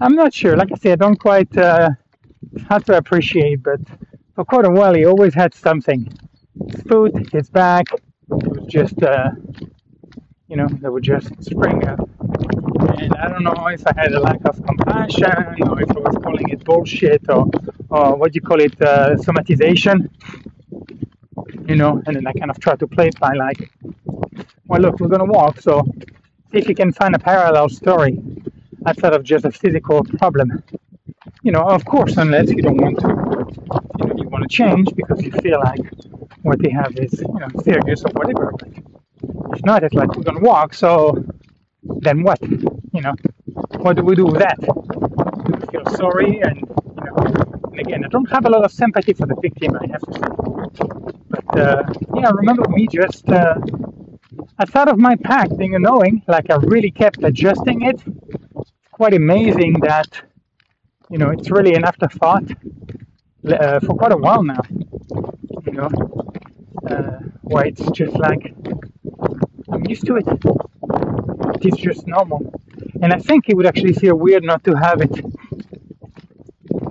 I'm 0.00 0.14
not 0.14 0.32
sure. 0.32 0.56
Like 0.56 0.72
I 0.72 0.76
said, 0.76 1.02
I 1.02 1.06
don't 1.06 1.18
quite 1.18 1.54
uh, 1.56 1.90
have 2.68 2.84
to 2.84 2.96
appreciate, 2.96 3.62
but 3.62 3.80
for 4.34 4.44
quite 4.44 4.64
a 4.64 4.70
while, 4.70 4.94
he 4.94 5.04
always 5.04 5.34
had 5.34 5.54
something. 5.54 6.12
His 6.70 6.82
foot, 6.82 7.12
his 7.32 7.50
back, 7.50 7.86
it 7.92 8.48
was 8.48 8.66
just, 8.66 9.02
uh, 9.02 9.30
you 10.48 10.56
know, 10.56 10.66
they 10.68 10.88
would 10.88 11.02
just 11.02 11.28
spring 11.42 11.86
up. 11.86 12.00
And 12.98 13.14
I 13.14 13.28
don't 13.28 13.44
know 13.44 13.66
if 13.68 13.86
I 13.86 13.92
had 13.96 14.12
a 14.12 14.20
lack 14.20 14.40
of 14.44 14.64
compassion 14.64 15.62
or 15.68 15.82
if 15.82 15.90
I 15.90 16.00
was 16.00 16.16
calling 16.22 16.48
it 16.48 16.64
bullshit 16.64 17.22
or, 17.28 17.48
or 17.90 18.16
what 18.16 18.32
do 18.32 18.36
you 18.36 18.40
call 18.40 18.60
it, 18.60 18.80
uh, 18.80 19.16
somatization. 19.16 20.10
You 21.68 21.76
know, 21.76 22.02
and 22.06 22.16
then 22.16 22.26
I 22.26 22.32
kind 22.32 22.50
of 22.50 22.58
try 22.58 22.76
to 22.76 22.86
play 22.86 23.08
it 23.08 23.20
by 23.20 23.34
like, 23.34 23.70
well, 24.70 24.80
look, 24.80 25.00
we're 25.00 25.08
going 25.08 25.26
to 25.26 25.32
walk, 25.38 25.60
so 25.60 25.82
see 26.52 26.58
if 26.58 26.68
you 26.68 26.76
can 26.76 26.92
find 26.92 27.12
a 27.16 27.18
parallel 27.18 27.68
story 27.68 28.20
outside 28.86 29.12
of 29.14 29.24
just 29.24 29.44
a 29.44 29.50
physical 29.50 30.04
problem. 30.04 30.62
You 31.42 31.50
know, 31.50 31.62
of 31.62 31.84
course, 31.84 32.16
unless 32.18 32.50
you 32.50 32.62
don't 32.62 32.76
want 32.76 32.98
to, 33.00 33.08
you 33.98 34.06
know, 34.06 34.14
you 34.22 34.28
want 34.28 34.48
to 34.48 34.48
change 34.48 34.88
because 34.94 35.20
you 35.24 35.32
feel 35.32 35.58
like 35.58 35.80
what 36.42 36.60
they 36.62 36.70
have 36.70 36.92
is, 36.96 37.12
you 37.20 37.40
know, 37.40 37.48
serious 37.64 38.04
or 38.04 38.12
whatever. 38.12 38.54
If 39.54 39.64
not, 39.64 39.82
it's 39.82 39.94
like 39.94 40.14
we're 40.14 40.22
gonna 40.22 40.38
walk. 40.52 40.72
So 40.72 41.24
then 41.82 42.22
what? 42.22 42.40
You 42.42 43.02
know, 43.04 43.14
what 43.78 43.96
do 43.96 44.04
we 44.04 44.14
do 44.14 44.26
with 44.26 44.38
that? 44.38 44.58
Do 44.60 45.52
we 45.52 45.66
feel 45.72 45.86
sorry? 45.96 46.40
And 46.42 46.58
you 46.60 47.04
know, 47.06 47.16
and 47.72 47.80
again, 47.80 48.04
I 48.04 48.08
don't 48.08 48.30
have 48.30 48.46
a 48.46 48.50
lot 48.50 48.64
of 48.64 48.70
sympathy 48.70 49.14
for 49.14 49.26
the 49.26 49.36
victim. 49.42 49.76
I 49.82 49.86
have 49.88 50.02
to 50.02 50.12
say, 50.14 50.28
but 51.28 51.58
uh, 51.58 51.82
yeah, 52.14 52.30
remember 52.30 52.68
me 52.68 52.86
just. 52.86 53.28
Uh, 53.28 53.56
outside 54.60 54.88
of 54.88 54.98
my 54.98 55.16
pack 55.16 55.48
being 55.56 55.74
annoying, 55.74 56.22
like 56.28 56.50
I 56.50 56.56
really 56.56 56.90
kept 56.90 57.24
adjusting 57.24 57.80
it. 57.82 58.02
It's 58.58 58.72
quite 58.92 59.14
amazing 59.14 59.80
that, 59.80 60.20
you 61.08 61.16
know, 61.16 61.30
it's 61.30 61.50
really 61.50 61.74
an 61.74 61.84
afterthought 61.84 62.44
uh, 63.48 63.80
for 63.80 63.96
quite 63.96 64.12
a 64.12 64.18
while 64.18 64.42
now. 64.42 64.60
You 65.64 65.72
know, 65.72 65.88
uh, 66.90 67.20
why 67.40 67.62
it's 67.64 67.90
just 67.92 68.18
like 68.18 68.52
I'm 69.72 69.86
used 69.86 70.04
to 70.06 70.16
it. 70.16 70.26
It 71.56 71.64
is 71.72 71.78
just 71.78 72.06
normal. 72.06 72.52
And 73.02 73.14
I 73.14 73.18
think 73.18 73.48
it 73.48 73.56
would 73.56 73.66
actually 73.66 73.94
feel 73.94 74.14
weird 74.14 74.44
not 74.44 74.62
to 74.64 74.74
have 74.74 75.00
it 75.00 75.24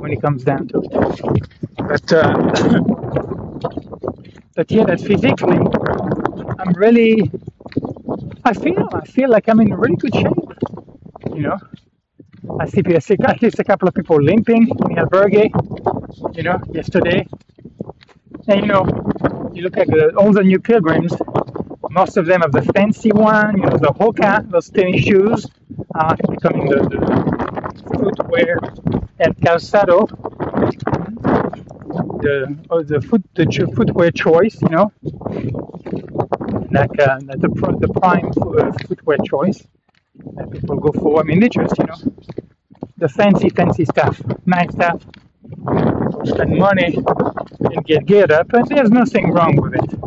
when 0.02 0.12
it 0.12 0.24
comes 0.24 0.44
down 0.44 0.68
to 0.70 0.82
it. 0.82 0.90
But, 1.78 2.14
uh, 2.14 2.34
but 4.56 4.72
yeah, 4.72 4.86
that 4.86 5.02
physically, 5.02 5.60
I'm 6.60 6.74
really 6.74 7.32
I 8.50 8.54
feel 8.54 8.90
I 8.92 9.06
feel 9.06 9.30
like 9.30 9.48
I'm 9.48 9.60
in 9.60 9.72
really 9.76 9.96
good 9.96 10.16
shape. 10.16 10.50
You 11.36 11.42
know, 11.42 11.58
I 12.60 12.66
see, 12.66 12.82
at 13.34 13.42
least 13.44 13.60
a 13.60 13.64
couple 13.64 13.88
of 13.88 13.94
people 13.94 14.20
limping 14.20 14.64
in 14.90 14.96
Albergue. 15.04 15.52
You 16.36 16.42
know, 16.42 16.58
yesterday, 16.74 17.28
and 18.48 18.62
you 18.62 18.66
know, 18.66 18.84
you 19.54 19.62
look 19.62 19.78
at 19.78 19.86
the, 19.86 20.16
all 20.18 20.34
the 20.34 20.44
new 20.44 20.60
pilgrims. 20.60 21.14
Most 21.92 22.18
of 22.18 22.26
them 22.26 22.42
have 22.42 22.52
the 22.52 22.64
fancy 22.74 23.12
one, 23.12 23.58
you 23.58 23.66
know, 23.70 23.78
the 23.78 23.94
Hoka, 24.00 24.50
those 24.50 24.70
tennis 24.72 25.04
shoes, 25.04 25.46
are 25.94 26.16
becoming 26.16 26.66
the, 26.70 26.80
the 26.94 27.02
footwear 28.00 28.58
and 29.20 29.36
calzado, 29.38 30.08
the 32.24 32.58
oh, 32.72 32.82
the 32.82 33.00
foot 33.00 33.24
the 33.36 33.46
footwear 33.76 34.10
choice, 34.10 34.60
you 34.64 34.70
know, 34.70 34.92
like 36.72 37.00
uh, 37.00 37.20
the, 37.20 37.50
the 37.82 37.90
prime 38.02 38.32
uh, 38.42 38.72
footwear 38.88 39.18
choice. 39.26 39.64
that 40.36 40.52
people 40.52 40.78
go 40.78 40.92
for. 40.94 41.22
I 41.22 41.24
mean, 41.24 41.40
they 41.40 41.50
just, 41.50 41.78
you 41.78 41.86
know, 41.86 41.96
the 42.98 43.10
fancy, 43.10 43.50
fancy 43.50 43.86
stuff, 43.86 44.22
nice 44.46 44.72
stuff. 44.72 45.04
Spend 46.26 46.58
money 46.58 46.98
and 47.60 47.86
get 47.86 48.06
geared 48.06 48.32
up, 48.32 48.54
and 48.54 48.68
there's 48.68 48.92
nothing 48.92 49.32
wrong 49.32 49.56
with 49.58 49.76
it. 49.76 50.00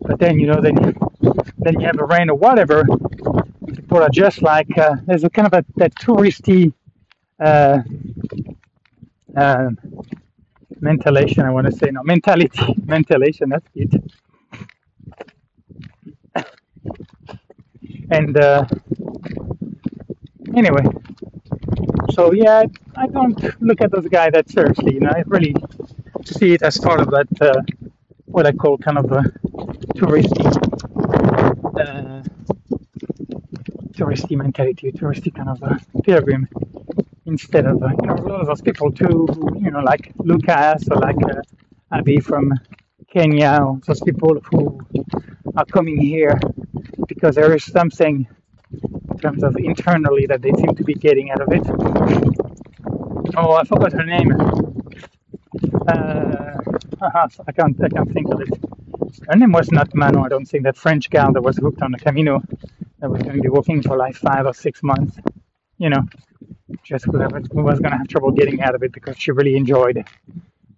But 0.00 0.18
then, 0.20 0.38
you 0.40 0.46
know, 0.46 0.60
then 0.60 0.76
you, 0.82 0.94
then 1.58 1.80
you 1.80 1.86
have 1.86 1.98
a 2.00 2.04
rain 2.04 2.30
or 2.30 2.36
whatever. 2.36 2.84
People 3.74 4.02
are 4.02 4.10
just 4.10 4.42
like 4.42 4.76
uh, 4.78 4.96
there's 5.06 5.24
a 5.24 5.30
kind 5.30 5.46
of 5.46 5.54
a 5.54 5.64
that 5.76 5.94
touristy 5.96 6.72
uh, 7.40 7.80
uh, 9.36 9.70
mentalation. 10.80 11.44
I 11.44 11.50
want 11.50 11.66
to 11.66 11.72
say 11.72 11.90
no 11.90 12.02
mentality, 12.04 12.74
mentalation. 12.84 13.50
That's 13.50 13.68
it. 13.74 13.94
And 18.10 18.36
uh, 18.36 18.66
anyway, 20.54 20.84
so 22.12 22.32
yeah, 22.32 22.64
I 22.96 23.06
don't 23.08 23.38
look 23.60 23.80
at 23.80 23.90
those 23.90 24.06
guys 24.06 24.32
that 24.32 24.48
seriously. 24.48 24.94
You 24.94 25.00
know, 25.00 25.10
I 25.10 25.22
really 25.26 25.54
see 26.24 26.52
it 26.52 26.62
as 26.62 26.78
part 26.78 27.00
of 27.00 27.10
that 27.10 27.28
uh, 27.40 27.62
what 28.26 28.46
I 28.46 28.52
call 28.52 28.78
kind 28.78 28.98
of 28.98 29.10
a 29.10 29.22
touristy, 29.96 30.46
uh, 31.80 32.22
touristy 33.92 34.36
mentality, 34.36 34.92
touristy 34.92 35.34
kind 35.34 35.48
of 35.48 35.62
a 35.62 36.02
pilgrim 36.02 36.48
instead 37.26 37.66
of 37.66 37.82
uh, 37.82 37.88
you 38.00 38.06
know 38.06 38.14
a 38.14 38.26
lot 38.28 38.40
of 38.40 38.46
those 38.46 38.62
people 38.62 38.92
too, 38.92 39.26
you 39.58 39.70
know, 39.70 39.80
like 39.80 40.12
Lucas 40.18 40.88
or 40.90 40.98
like 40.98 41.22
uh, 41.24 41.40
Abby 41.92 42.20
from 42.20 42.52
Kenya, 43.08 43.58
or 43.62 43.80
those 43.86 44.00
people 44.00 44.38
who 44.50 44.80
are 45.56 45.64
coming 45.64 45.98
here 45.98 46.38
because 47.16 47.34
there 47.34 47.52
is 47.54 47.64
something 47.64 48.28
in 49.10 49.18
terms 49.18 49.42
of 49.42 49.56
internally 49.56 50.26
that 50.26 50.42
they 50.42 50.52
seem 50.52 50.74
to 50.76 50.84
be 50.84 50.94
getting 50.94 51.30
out 51.30 51.40
of 51.40 51.48
it. 51.50 51.66
Oh, 53.36 53.52
I 53.52 53.64
forgot 53.64 53.92
her 53.94 54.04
name. 54.04 54.30
Uh, 55.88 56.56
I 57.00 57.52
can't, 57.52 57.80
I 57.80 57.88
can't 57.88 58.12
think 58.12 58.32
of 58.34 58.42
it. 58.42 58.50
Her 59.28 59.36
name 59.36 59.52
was 59.52 59.72
not 59.72 59.94
Manon. 59.94 60.24
I 60.24 60.28
don't 60.28 60.44
think 60.44 60.64
that 60.64 60.76
French 60.76 61.08
gal 61.08 61.32
that 61.32 61.42
was 61.42 61.56
hooked 61.56 61.80
on 61.80 61.92
the 61.92 61.98
Camino 61.98 62.42
that 63.00 63.10
was 63.10 63.22
going 63.22 63.36
to 63.36 63.42
be 63.42 63.48
walking 63.48 63.82
for 63.82 63.96
like 63.96 64.14
five 64.14 64.44
or 64.44 64.52
six 64.52 64.82
months. 64.82 65.16
You 65.78 65.88
know, 65.90 66.02
just 66.82 67.06
whoever 67.06 67.40
was 67.52 67.80
going 67.80 67.92
to 67.92 67.98
have 67.98 68.08
trouble 68.08 68.30
getting 68.32 68.60
out 68.60 68.74
of 68.74 68.82
it 68.82 68.92
because 68.92 69.16
she 69.18 69.30
really 69.30 69.56
enjoyed 69.56 70.04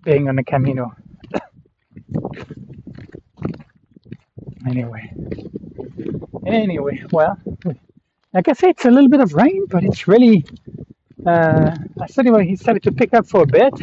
being 0.05 0.29
on 0.29 0.37
the 0.37 0.44
Camino. 0.44 0.94
anyway, 4.66 5.12
anyway, 6.48 7.04
well, 7.12 7.38
like 8.32 8.48
I 8.48 8.52
say, 8.52 8.68
it's 8.70 8.84
a 8.84 8.90
little 8.90 9.08
bit 9.08 9.20
of 9.20 9.34
rain, 9.34 9.66
but 9.66 9.84
it's 9.84 10.08
really. 10.08 10.44
Uh, 11.26 11.76
I 12.00 12.06
said 12.06 12.26
anyway, 12.26 12.46
he 12.46 12.56
started 12.56 12.82
to 12.84 12.92
pick 12.92 13.12
up 13.12 13.26
for 13.26 13.42
a 13.42 13.46
bit, 13.46 13.74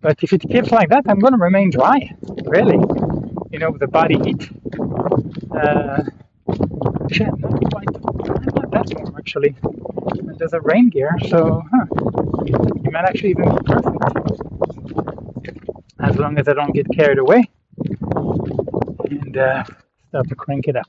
but 0.00 0.22
if 0.22 0.32
it 0.32 0.42
keeps 0.42 0.70
like 0.70 0.88
that, 0.90 1.04
I'm 1.06 1.18
going 1.18 1.32
to 1.34 1.38
remain 1.38 1.70
dry. 1.70 2.14
Really, 2.44 2.78
you 3.50 3.58
know, 3.58 3.76
the 3.78 3.88
body 3.88 4.18
heat. 4.24 4.50
Uh, 5.54 6.02
I'm 6.48 7.40
not 7.40 7.60
quite. 7.72 7.92
Not 8.54 8.70
that 8.70 8.94
warm 8.96 9.14
actually. 9.18 9.54
And 10.18 10.38
there's 10.38 10.52
a 10.52 10.60
rain 10.60 10.90
gear, 10.90 11.16
so 11.28 11.62
huh, 11.72 11.86
it 12.46 12.92
might 12.92 13.04
actually 13.04 13.30
even 13.30 13.54
be 13.56 13.62
perfect 13.66 13.94
as 16.00 16.16
long 16.18 16.38
as 16.38 16.48
I 16.48 16.54
don't 16.54 16.72
get 16.72 16.86
carried 16.94 17.18
away 17.18 17.48
and 19.10 19.36
uh, 19.36 19.64
start 20.08 20.28
to 20.28 20.34
crank 20.34 20.68
it 20.68 20.76
up. 20.76 20.86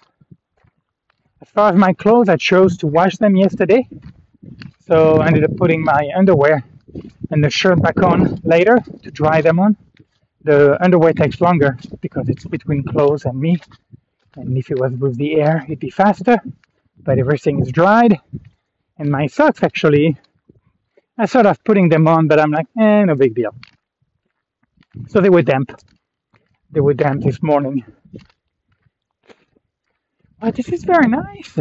As 1.56 1.58
far 1.62 1.72
as 1.72 1.80
my 1.80 1.94
clothes, 1.94 2.28
I 2.28 2.36
chose 2.36 2.76
to 2.80 2.88
wash 2.88 3.16
them 3.16 3.38
yesterday, 3.38 3.88
so 4.86 5.22
I 5.22 5.28
ended 5.28 5.46
up 5.46 5.56
putting 5.56 5.86
my 5.86 6.12
underwear 6.14 6.66
and 7.32 7.42
the 7.42 7.50
shirt 7.50 7.82
back 7.82 8.04
on 8.04 8.42
later 8.44 8.76
to 9.04 9.10
dry 9.10 9.40
them 9.40 9.60
on. 9.60 9.78
The 10.44 10.78
underwear 10.84 11.14
takes 11.14 11.40
longer 11.40 11.78
because 12.02 12.28
it's 12.28 12.44
between 12.44 12.84
clothes 12.84 13.24
and 13.24 13.40
me, 13.40 13.58
and 14.36 14.58
if 14.58 14.70
it 14.70 14.78
was 14.78 14.92
with 14.96 15.16
the 15.16 15.36
air, 15.40 15.64
it'd 15.66 15.80
be 15.80 15.90
faster. 15.90 16.40
But 17.02 17.20
everything 17.20 17.62
is 17.62 17.72
dried, 17.72 18.20
and 18.98 19.10
my 19.10 19.28
socks 19.28 19.64
actually, 19.64 20.18
I 21.18 21.26
sort 21.26 21.46
of 21.46 21.64
putting 21.64 21.88
them 21.88 22.06
on, 22.10 22.28
but 22.28 22.38
I'm 22.38 22.52
like, 22.52 22.68
eh, 22.78 23.06
no 23.06 23.16
big 23.16 23.34
deal. 23.34 23.56
So 25.08 25.22
they 25.22 25.30
were 25.30 25.42
damp. 25.42 25.72
They 26.72 26.82
were 26.82 26.94
damp 26.94 27.24
this 27.24 27.42
morning. 27.42 27.86
But 30.46 30.54
this 30.54 30.70
is 30.70 30.84
very 30.84 31.08
nice. 31.08 31.58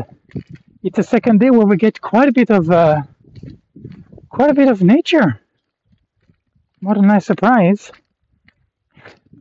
It's 0.83 0.99
a 0.99 1.03
second 1.03 1.41
day 1.41 1.49
where 1.49 1.67
we 1.67 1.79
get 1.79 2.03
quite 2.03 2.29
a 2.29 2.33
bit 2.33 2.51
of 2.51 2.71
uh, 2.71 3.01
quite 4.29 4.51
a 4.51 4.55
bit 4.55 4.69
of 4.69 4.83
nature. 4.83 5.41
What 6.83 6.99
a 6.99 7.01
nice 7.01 7.25
surprise! 7.25 7.91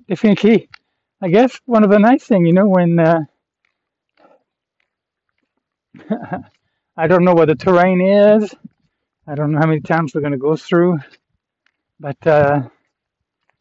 Definitely, 0.08 0.70
I 1.22 1.28
guess 1.28 1.60
one 1.66 1.84
of 1.84 1.90
the 1.90 2.00
nice 2.00 2.24
thing, 2.24 2.46
you 2.46 2.54
know, 2.54 2.70
when 2.70 2.98
uh, 2.98 3.20
I 6.96 7.08
don't 7.08 7.26
know 7.26 7.34
what 7.34 7.50
the 7.50 7.56
terrain 7.56 8.00
is. 8.00 8.56
I 9.28 9.36
don't 9.36 9.52
know 9.52 9.60
how 9.60 9.68
many 9.68 9.82
times 9.82 10.16
we're 10.16 10.22
going 10.22 10.32
to 10.32 10.38
go 10.38 10.56
through, 10.56 11.00
but 12.00 12.26
uh, 12.26 12.62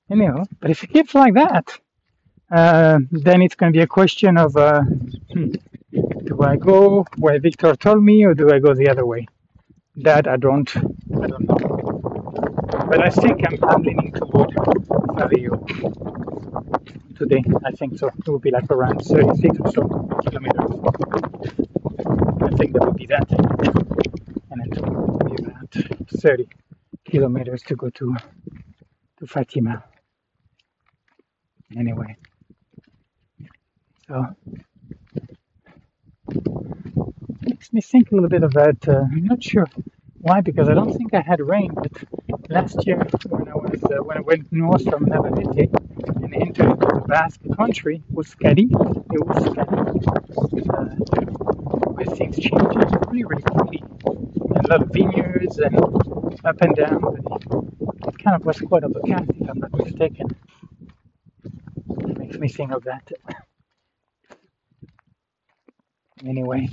anyhow, 0.09 0.45
but 0.61 0.71
if 0.71 0.85
it 0.85 0.93
keeps 0.93 1.13
like 1.13 1.35
that, 1.35 1.77
uh, 2.53 3.01
then 3.11 3.43
it's 3.43 3.57
to 3.57 3.71
be 3.73 3.81
a 3.81 3.87
question 3.89 4.37
of 4.37 4.57
uh, 4.57 4.83
hmm, 5.33 5.55
do 6.33 6.43
I 6.43 6.57
go 6.57 7.05
where 7.19 7.39
Victor 7.39 7.75
told 7.77 8.03
me 8.03 8.25
or 8.25 8.35
do 8.35 8.51
I 8.53 8.59
go 8.59 8.75
the 8.75 8.89
other 8.89 9.05
way? 9.05 9.27
That 9.97 10.27
I 10.27 10.37
don't, 10.37 10.69
I 10.77 11.27
don't 11.27 11.49
know. 11.49 11.59
But 12.89 13.01
I 13.07 13.11
think 13.11 13.47
I'm, 13.47 13.63
I'm 13.65 13.83
leaning 13.83 14.13
toward 14.13 14.51
today. 17.17 17.45
I 17.65 17.71
think 17.73 17.99
so. 17.99 18.09
It 18.09 18.29
will 18.29 18.39
be 18.39 18.51
like 18.51 18.71
around 18.71 19.01
36 19.01 19.59
or 19.61 19.73
so 19.73 19.83
kilometers. 20.25 20.71
I 22.43 22.57
think 22.57 22.73
that 22.73 22.83
would 22.87 22.97
be 22.97 23.07
that. 23.07 23.31
And 24.51 24.61
then 24.61 24.73
it 24.73 24.81
will 24.81 25.19
be 25.19 25.45
about 25.45 25.71
30 26.21 26.49
kilometers 27.05 27.63
to 27.65 27.77
go 27.77 27.91
to 27.91 28.17
to 29.19 29.27
Fatima. 29.27 29.85
Anyway, 31.77 32.17
so 34.09 34.27
makes 37.43 37.73
me 37.73 37.81
think 37.81 38.11
a 38.11 38.15
little 38.15 38.29
bit 38.29 38.43
that. 38.53 38.89
Uh, 38.89 39.05
I'm 39.13 39.25
not 39.25 39.43
sure 39.43 39.67
why, 40.21 40.41
because 40.41 40.69
I 40.69 40.75
don't 40.75 40.93
think 40.93 41.15
I 41.15 41.21
had 41.21 41.41
rain, 41.41 41.73
but 41.75 42.51
last 42.51 42.87
year 42.87 42.99
when 43.29 43.49
I 43.49 43.55
was 43.55 43.83
uh, 43.85 44.03
when 44.03 44.19
I 44.19 44.21
went 44.21 44.53
north 44.53 44.85
from 44.89 45.05
Navarrete 45.07 45.71
and 46.23 46.35
entered 46.35 46.79
the 46.81 47.05
Basque 47.09 47.41
country 47.57 48.03
was 48.11 48.29
scary. 48.29 48.69
It 49.17 49.27
was. 49.27 49.47
Uh, 50.69 51.13
where 51.95 52.17
things 52.17 52.37
change 52.37 52.53
really, 52.53 53.25
really 53.25 53.43
quickly. 53.43 53.83
A 54.07 54.69
lot 54.69 54.83
of 54.83 54.89
vineyards 54.91 55.59
and 55.59 55.77
up 56.45 56.61
and 56.61 56.77
down. 56.77 57.01
It 58.09 58.19
kind 58.19 58.37
of 58.37 58.45
was 58.45 58.61
quite 58.61 58.85
overcast, 58.85 59.31
if 59.31 59.49
I'm 59.49 59.59
not 59.59 59.73
mistaken. 59.75 60.29
It 61.91 62.19
makes 62.19 62.39
me 62.39 62.49
think 62.49 62.73
of 62.73 62.85
that. 62.85 63.11
Anyway, 66.27 66.69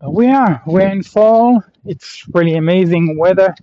but 0.00 0.14
we 0.14 0.28
are. 0.28 0.62
We're 0.66 0.88
in 0.88 1.02
fall. 1.02 1.62
It's 1.84 2.24
really 2.34 2.56
amazing 2.56 3.18
weather. 3.18 3.54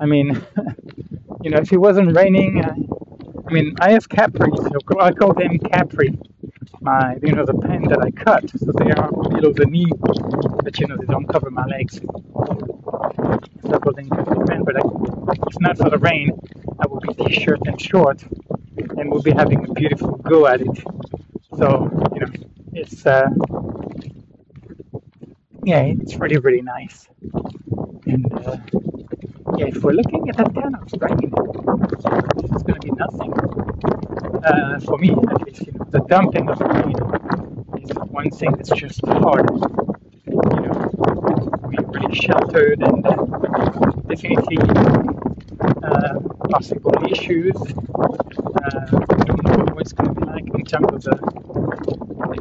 I 0.00 0.06
mean, 0.06 0.28
you 1.42 1.50
know, 1.50 1.58
if 1.58 1.72
it 1.72 1.78
wasn't 1.78 2.16
raining, 2.16 2.64
uh, 2.64 2.74
I 3.48 3.52
mean, 3.52 3.74
I 3.80 3.92
have 3.92 4.08
capri. 4.08 4.50
So 4.56 5.00
I 5.00 5.12
call 5.12 5.34
them 5.34 5.58
capri. 5.58 6.18
My, 6.80 7.16
you 7.22 7.32
know, 7.32 7.44
the 7.44 7.54
pen 7.54 7.82
that 7.88 8.00
I 8.02 8.10
cut, 8.10 8.48
so 8.50 8.72
they 8.72 8.90
are 8.92 9.10
below 9.10 9.52
the 9.52 9.66
knee, 9.66 9.90
but 10.64 10.78
you 10.80 10.86
know, 10.86 10.96
they 10.96 11.06
don't 11.06 11.26
cover 11.26 11.50
my 11.50 11.66
legs. 11.66 11.96
So 11.98 13.74
I 13.74 13.78
call 13.78 13.92
them 13.94 14.08
capri 14.10 14.46
pen. 14.46 14.64
But 14.64 14.76
I, 14.76 15.32
if 15.32 15.38
it's 15.46 15.60
not 15.60 15.78
for 15.78 15.90
the 15.90 15.98
rain, 15.98 16.38
I 16.80 16.86
would 16.88 17.02
be 17.02 17.24
t-shirt 17.24 17.60
and 17.66 17.80
short, 17.80 18.22
and 18.98 19.10
we'll 19.10 19.22
be 19.22 19.32
having 19.32 19.68
a 19.68 19.72
beautiful 19.74 20.12
go 20.18 20.46
at 20.46 20.62
it. 20.62 20.84
So 21.58 21.99
it's 22.80 23.04
uh, 23.06 23.28
yeah, 25.64 25.82
it's 25.82 26.16
really 26.16 26.38
really 26.38 26.62
nice. 26.62 27.08
And 28.06 28.32
uh, 28.32 28.56
yeah, 29.58 29.66
if 29.66 29.82
we're 29.82 29.92
looking 29.92 30.28
at 30.30 30.36
that 30.38 30.54
kind 30.54 30.74
of 30.74 30.82
rain, 31.00 31.32
it's 32.54 32.62
going 32.62 32.80
to 32.80 32.86
be 32.88 32.92
nothing 32.92 33.32
uh, 34.44 34.80
for 34.80 34.96
me 34.98 35.10
at 35.10 35.42
least. 35.46 35.66
You 35.66 35.72
know, 35.72 35.84
the 35.90 36.00
dumping 36.08 36.48
of 36.48 36.58
the 36.58 36.64
rain 36.64 36.96
is 37.82 37.90
one 38.10 38.30
thing 38.30 38.52
that's 38.52 38.70
just 38.70 39.00
hard. 39.06 39.50
You 40.26 40.36
know, 40.64 40.90
we're 41.68 41.86
really 41.94 42.14
sheltered 42.14 42.82
and 42.82 43.06
uh, 43.06 43.16
definitely 44.08 44.58
uh, 45.82 46.18
possible 46.48 46.94
issues. 47.10 47.56
Uh, 47.56 48.86
I 49.10 49.24
don't 49.24 49.44
know 49.44 49.64
what 49.74 49.82
it's 49.82 49.92
going 49.92 50.14
to 50.14 50.20
be 50.20 50.26
like 50.26 50.48
in 50.54 50.64
terms 50.64 51.06
of 51.06 51.18
the 51.20 51.39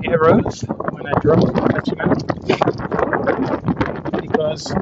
arrows 0.09 0.61
when 0.91 1.05
I 1.05 1.11
hydro, 1.13 1.35
as 1.77 1.87
you 1.87 1.95
because 4.21 4.73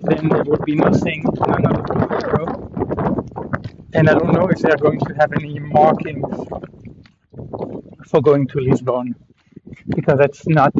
then 0.00 0.28
there 0.28 0.44
would 0.44 0.64
be 0.64 0.74
nothing, 0.74 1.24
none 1.24 1.66
of 1.66 1.86
the 1.86 2.06
hydro, 2.10 2.44
and 3.92 4.08
I 4.08 4.14
don't 4.14 4.32
know 4.32 4.48
if 4.48 4.58
they're 4.60 4.76
going 4.76 4.98
to 5.00 5.14
have 5.20 5.32
any 5.34 5.58
markings 5.58 6.24
for 8.08 8.20
going 8.22 8.48
to 8.48 8.60
Lisbon, 8.60 9.14
because 9.88 10.18
that's 10.18 10.48
not 10.48 10.72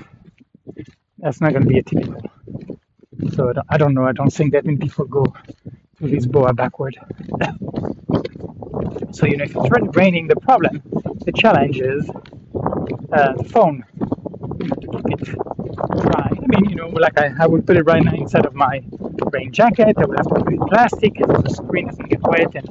that's 1.18 1.40
not 1.40 1.53
going 1.53 1.62
to 1.62 1.68
be 1.68 1.79
a 1.79 1.83
typical. 1.83 2.22
So 3.35 3.51
I 3.51 3.53
don't, 3.53 3.66
I 3.70 3.79
don't 3.79 3.94
know. 3.94 4.05
I 4.05 4.12
don't 4.12 4.33
think 4.33 4.53
that 4.53 4.64
many 4.64 4.79
people 4.79 5.05
go 5.05 5.25
to 5.25 6.05
Lisboa 6.05 6.57
backward. 6.57 6.96
So 9.12 9.27
you 9.27 9.37
know, 9.37 9.44
if 9.44 9.55
it's 9.55 9.96
raining, 9.96 10.27
the 10.29 10.37
problem, 10.37 10.83
the 11.25 11.33
challenge 11.33 11.81
is 11.81 12.11
uh, 13.12 13.35
phone. 13.44 13.85
To 14.59 15.03
keep 15.09 15.22
it 15.22 15.38
dry. 16.01 16.29
I 16.31 16.46
mean, 16.48 16.70
you 16.70 16.77
know, 16.77 16.88
like 16.88 17.18
I, 17.18 17.33
I 17.40 17.46
would 17.46 17.66
put 17.66 17.77
it 17.77 17.83
right 17.85 18.03
now 18.03 18.14
inside 18.14 18.46
of 18.46 18.55
my 18.55 18.83
rain 19.33 19.53
jacket. 19.53 19.96
I 19.98 20.05
would 20.07 20.18
have 20.18 20.27
to 20.29 20.35
put 20.35 20.53
it 20.53 20.61
in 20.61 20.66
plastic 20.68 21.12
so 21.18 21.27
the 21.42 21.51
screen 21.51 21.87
doesn't 21.87 22.09
get 22.09 22.20
wet 22.22 22.55
and 22.55 22.68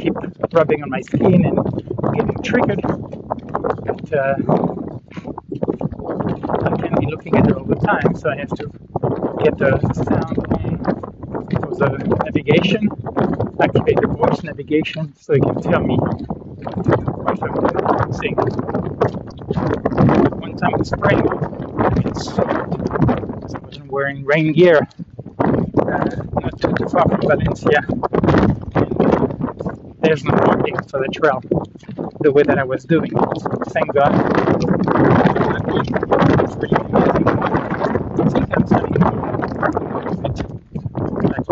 keep 0.00 0.14
rubbing 0.52 0.82
on 0.82 0.90
my 0.90 1.00
skin 1.00 1.44
and 1.44 1.58
getting 2.14 2.42
triggered. 2.42 2.80
But 2.82 4.12
uh, 4.12 4.34
I 6.64 6.76
can't 6.76 7.00
be 7.00 7.06
looking 7.06 7.36
at 7.36 7.46
it 7.48 7.56
all 7.56 7.64
the 7.64 7.74
time, 7.76 8.14
so 8.14 8.30
I 8.30 8.36
have 8.36 8.48
to 8.50 8.70
get 9.44 9.58
the 9.58 9.78
sound 9.94 10.36
for 11.60 11.74
the 11.76 12.20
navigation, 12.24 12.88
activate 13.60 14.00
the 14.00 14.08
voice 14.08 14.42
navigation 14.42 15.14
so 15.16 15.34
it 15.34 15.42
can 15.42 15.60
tell 15.62 15.80
me 15.80 15.96
what 15.96 18.00
I'm 18.02 18.12
seeing. 18.12 18.95
One 19.56 20.56
time 20.56 20.74
in 20.74 20.84
spring, 20.84 21.20
I 21.20 21.58
wasn't 23.64 23.90
wearing 23.90 24.24
rain 24.24 24.52
gear, 24.52 24.80
uh, 25.78 26.04
not 26.40 26.60
too, 26.60 26.72
too 26.78 26.88
far 26.88 27.08
from 27.08 27.20
Valencia. 27.22 27.80
And 28.74 28.96
there's 30.00 30.24
no 30.24 30.32
marking 30.32 30.76
for 30.88 31.00
the 31.00 31.08
trail 31.08 31.40
the 32.20 32.32
way 32.32 32.42
that 32.42 32.58
I 32.58 32.64
was 32.64 32.84
doing. 32.84 33.10
Thank 33.70 33.94
God. 33.94 34.36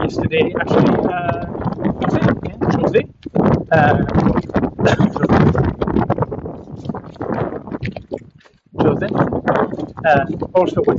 Yesterday, 0.02 0.52
actually, 0.60 0.94
uh, 1.10 1.46
Jose, 2.02 2.20
yeah, 2.44 2.76
Jose, 2.76 3.02
uh, 3.72 4.04
uh, 10.04 10.24
also 10.64 10.80
it. 10.80 10.96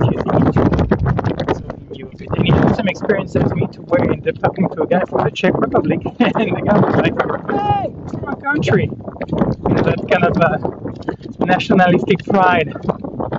And 2.37 2.45
he 2.45 2.51
had 2.51 2.75
some 2.75 2.87
experience 2.87 3.35
as 3.35 3.51
me 3.53 3.65
to 3.67 3.81
where 3.81 4.01
he 4.03 4.13
ended 4.13 4.35
up 4.35 4.41
talking 4.43 4.69
to 4.69 4.83
a 4.83 4.87
guy 4.87 5.03
from 5.05 5.23
the 5.23 5.31
Czech 5.31 5.53
Republic, 5.55 5.99
and 6.19 6.33
the 6.33 6.61
guy 6.67 6.77
was 6.79 6.95
like, 7.01 7.15
"Hey, 7.49 7.85
my 8.21 8.35
country." 8.35 8.85
You 8.85 9.73
know, 9.73 9.83
that 9.89 10.01
kind 10.11 10.25
of 10.29 10.35
uh, 10.37 11.45
nationalistic 11.45 12.23
pride 12.25 12.73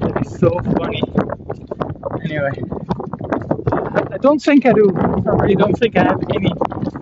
that 0.03 0.15
is 0.25 0.39
so 0.39 0.51
funny. 0.79 1.03
Anyway, 2.25 2.57
I 4.13 4.19
don't 4.19 4.43
think 4.43 4.67
I 4.67 4.73
do. 4.73 4.87
I 4.97 5.31
really 5.43 5.55
don't 5.55 5.79
think 5.79 5.97
I 5.97 6.05
have 6.05 6.21
any 6.35 6.51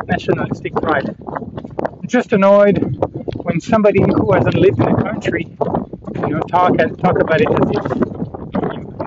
nationalistic 0.06 0.74
pride. 0.74 1.16
I'm 1.28 2.08
just 2.08 2.32
annoyed 2.34 2.76
when 3.36 3.60
somebody 3.60 4.02
who 4.02 4.32
hasn't 4.32 4.56
lived 4.56 4.80
in 4.80 4.88
a 4.88 5.02
country, 5.02 5.46
you 6.16 6.28
know, 6.28 6.40
talk 6.40 6.76
talk 6.76 7.18
about 7.20 7.40
it 7.40 7.48
as 7.48 7.70
if 7.70 7.96
you 7.96 8.03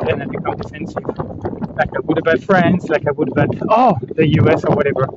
then 0.08 0.22
I 0.22 0.26
become 0.26 0.58
defensive. 0.58 1.06
Like 1.76 1.90
I 1.96 2.00
would 2.04 2.18
about 2.18 2.42
France, 2.42 2.88
like 2.90 3.08
I 3.08 3.12
would 3.12 3.30
about 3.30 3.50
oh 3.70 3.98
the 4.16 4.28
US 4.42 4.64
or 4.64 4.76
whatever. 4.76 5.08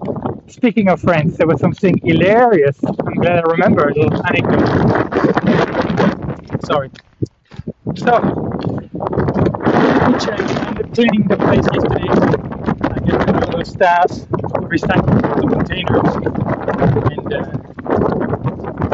Speaking 0.48 0.88
of 0.88 1.00
France, 1.00 1.36
there 1.38 1.46
was 1.46 1.60
something 1.60 1.98
hilarious. 2.04 2.78
I'm 2.84 3.14
glad 3.14 3.38
I 3.38 3.42
remember 3.50 3.88
a 3.88 3.94
little 3.94 4.26
anecdote. 4.26 4.66
Sorry. 6.66 6.90
So, 7.96 8.20
which 10.10 10.28
I 10.28 10.36
ended 10.68 10.94
cleaning 10.94 11.28
the 11.28 11.36
place 11.36 11.66
yesterday. 11.72 12.08
I 12.90 12.98
get 13.06 13.26
know 13.26 13.58
the 13.58 13.64
staff 13.64 14.10
recycle 14.70 15.18
the 15.20 15.48
containers, 15.50 16.14
and 17.10 17.32
uh, 17.34 17.38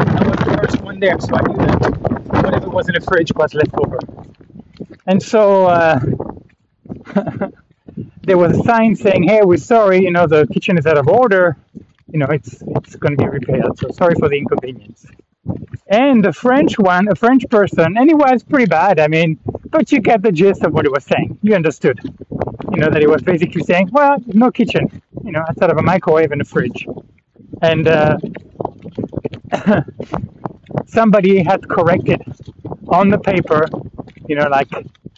I 0.09 0.27
was 0.27 0.37
the 0.39 0.57
first 0.59 0.81
one 0.81 0.99
there, 0.99 1.19
so 1.19 1.35
I 1.35 1.41
knew 1.43 1.57
that 1.57 2.43
whatever 2.43 2.69
was 2.69 2.87
in 2.87 2.95
the 2.95 3.01
fridge 3.01 3.31
was 3.35 3.53
left 3.53 3.75
over. 3.77 3.99
And 5.07 5.21
so 5.23 5.67
uh, 5.67 5.99
there 8.23 8.37
was 8.37 8.57
a 8.57 8.63
sign 8.63 8.95
saying, 8.95 9.23
"Hey, 9.23 9.41
we're 9.43 9.57
sorry, 9.57 10.01
you 10.03 10.11
know, 10.11 10.27
the 10.27 10.47
kitchen 10.47 10.77
is 10.77 10.85
out 10.85 10.97
of 10.97 11.07
order. 11.07 11.57
You 12.11 12.19
know, 12.19 12.27
it's 12.27 12.63
it's 12.77 12.95
going 12.95 13.17
to 13.17 13.23
be 13.23 13.29
repaired. 13.29 13.77
So 13.79 13.89
sorry 13.91 14.15
for 14.15 14.29
the 14.29 14.37
inconvenience." 14.37 15.05
And 15.89 16.23
the 16.23 16.33
French 16.33 16.79
one, 16.79 17.07
a 17.09 17.15
French 17.15 17.45
person, 17.49 17.97
and 17.97 18.09
it 18.09 18.15
was 18.17 18.43
pretty 18.43 18.65
bad. 18.65 18.99
I 18.99 19.07
mean, 19.07 19.39
but 19.69 19.91
you 19.91 20.01
get 20.01 20.21
the 20.21 20.31
gist 20.31 20.63
of 20.63 20.73
what 20.73 20.85
he 20.85 20.89
was 20.89 21.05
saying. 21.05 21.39
You 21.43 21.55
understood. 21.55 21.99
You 22.73 22.81
know 22.81 22.89
that 22.89 23.01
he 23.01 23.07
was 23.07 23.21
basically 23.23 23.63
saying, 23.63 23.89
"Well, 23.91 24.17
no 24.27 24.51
kitchen. 24.51 25.01
You 25.23 25.31
know, 25.33 25.41
outside 25.47 25.71
of 25.71 25.77
a 25.77 25.83
microwave 25.83 26.31
and 26.31 26.41
a 26.41 26.45
fridge." 26.45 26.87
And 27.61 27.87
uh, 27.87 28.17
somebody 30.87 31.43
had 31.43 31.67
corrected 31.67 32.21
on 32.89 33.09
the 33.09 33.17
paper, 33.19 33.65
you 34.27 34.35
know, 34.35 34.47
like 34.49 34.69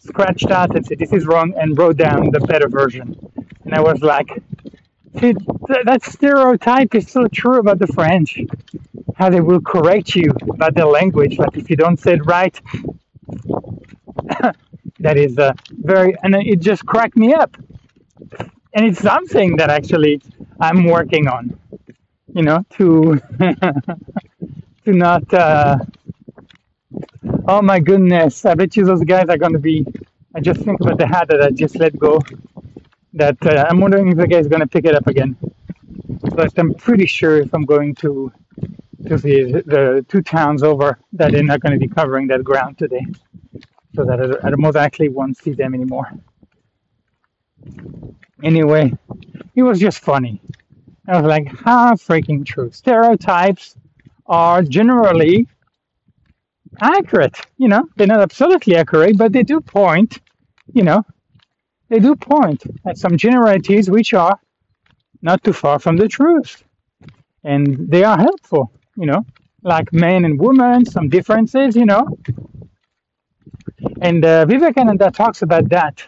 scratched 0.02 0.52
out 0.52 0.76
and 0.76 0.86
said 0.86 1.00
this 1.00 1.13
is 1.13 1.26
wrong 1.26 1.54
and 1.58 1.78
wrote 1.78 1.98
down 1.98 2.30
the 2.32 2.39
better 2.41 2.67
version. 2.69 3.15
And 3.65 3.74
I 3.74 3.82
was 3.82 4.02
like, 4.02 4.30
see, 5.19 5.34
th- 5.34 5.86
that 5.86 6.04
stereotype 6.04 6.95
is 6.95 7.10
so 7.10 7.28
true 7.28 7.60
about 7.60 7.80
the 7.80 7.88
French. 7.88 8.39
How 9.15 9.30
they 9.30 9.41
will 9.41 9.62
correct 9.62 10.15
you 10.15 10.32
about 10.50 10.76
their 10.76 10.86
language, 10.86 11.38
like 11.38 11.58
if 11.58 11.69
you 11.69 11.76
don't 11.76 12.00
say 12.00 12.13
it 12.13 12.26
right. 12.26 12.60
that 15.00 15.17
is 15.17 15.38
uh, 15.38 15.54
very, 15.72 16.15
and 16.24 16.36
it 16.36 16.60
just 16.60 16.86
cracked 16.86 17.17
me 17.17 17.34
up. 17.34 17.56
And 18.74 18.86
it's 18.86 19.00
something 19.02 19.58
that 19.58 19.69
actually 19.69 20.22
I'm 20.60 20.86
working 20.86 21.28
on, 21.28 21.60
you 22.34 22.43
know, 22.43 22.63
to 22.78 23.19
to 24.86 24.93
not. 24.93 25.34
Uh, 25.34 25.78
oh 27.47 27.62
my 27.62 27.80
goodness! 27.80 28.45
I 28.45 28.56
bet 28.56 28.75
you 28.75 28.86
those 28.86 29.04
guys 29.04 29.30
are 29.30 29.38
going 29.38 29.54
to 29.54 29.60
be. 29.60 29.86
I 30.36 30.39
just 30.39 30.62
think 30.62 30.80
about 30.82 30.97
the 30.97 31.08
hat 31.08 31.28
that 31.30 31.41
I 31.41 31.49
just 31.49 31.75
let 31.78 31.97
go. 31.97 32.21
That 33.13 33.38
uh, 33.45 33.65
I'm 33.69 33.80
wondering 33.80 34.10
if 34.10 34.17
the 34.17 34.28
guy's 34.28 34.47
going 34.47 34.62
to 34.62 34.67
pick 34.67 34.86
it 34.86 34.95
up 34.95 35.08
again. 35.08 35.36
But 36.36 36.58
I'm 36.58 36.73
pretty 36.73 37.06
sure 37.06 37.41
if 37.41 37.54
I'm 37.54 37.65
going 37.65 37.95
to 37.95 38.32
to 39.08 39.17
the 39.17 39.63
the 39.65 40.06
two 40.08 40.21
towns 40.21 40.63
over, 40.63 40.99
that 41.13 41.32
they're 41.32 41.43
not 41.43 41.62
going 41.62 41.80
to 41.80 41.80
be 41.80 41.91
covering 41.93 42.28
that 42.28 42.43
ground 42.43 42.78
today, 42.78 43.06
so 43.95 44.06
that 44.06 44.19
I, 44.43 44.47
I 44.47 44.52
most 44.56 44.75
likely 44.75 45.10
won't 45.10 45.38
see 45.38 45.54
them 45.54 45.73
anymore. 45.73 46.12
Anyway, 48.43 48.93
it 49.56 49.63
was 49.63 49.80
just 49.80 49.99
funny. 49.99 50.41
I 51.08 51.19
was 51.19 51.28
like, 51.28 51.47
how 51.47 51.93
freaking 51.93 52.45
true. 52.45 52.71
Stereotypes 52.71 53.75
are 54.28 54.62
generally 54.62 55.47
accurate. 56.82 57.38
You 57.58 57.67
know, 57.67 57.88
they're 57.95 58.08
not 58.08 58.21
absolutely 58.21 58.75
accurate, 58.75 59.17
but 59.17 59.34
they 59.34 59.43
do 59.43 59.62
point, 59.62 60.19
you 60.73 60.84
know, 60.84 61.03
they 61.89 61.99
do 61.99 62.15
point 62.15 62.63
at 62.86 62.97
some 62.97 63.17
generalities 63.17 63.89
which 63.89 64.13
are 64.13 64.39
not 65.21 65.43
too 65.43 65.53
far 65.53 65.79
from 65.79 65.97
the 65.97 66.08
truth. 66.08 66.63
And 67.43 67.89
they 67.89 68.03
are 68.03 68.17
helpful, 68.17 68.71
you 68.95 69.05
know, 69.05 69.25
like 69.63 69.91
men 69.94 70.25
and 70.25 70.39
women, 70.39 70.85
some 70.85 71.10
differences, 71.10 71.75
you 71.75 71.85
know. 71.85 72.17
And 74.02 74.23
uh, 74.23 74.46
Vivekananda 74.46 75.12
talks 75.12 75.41
about 75.41 75.69
that, 75.69 76.04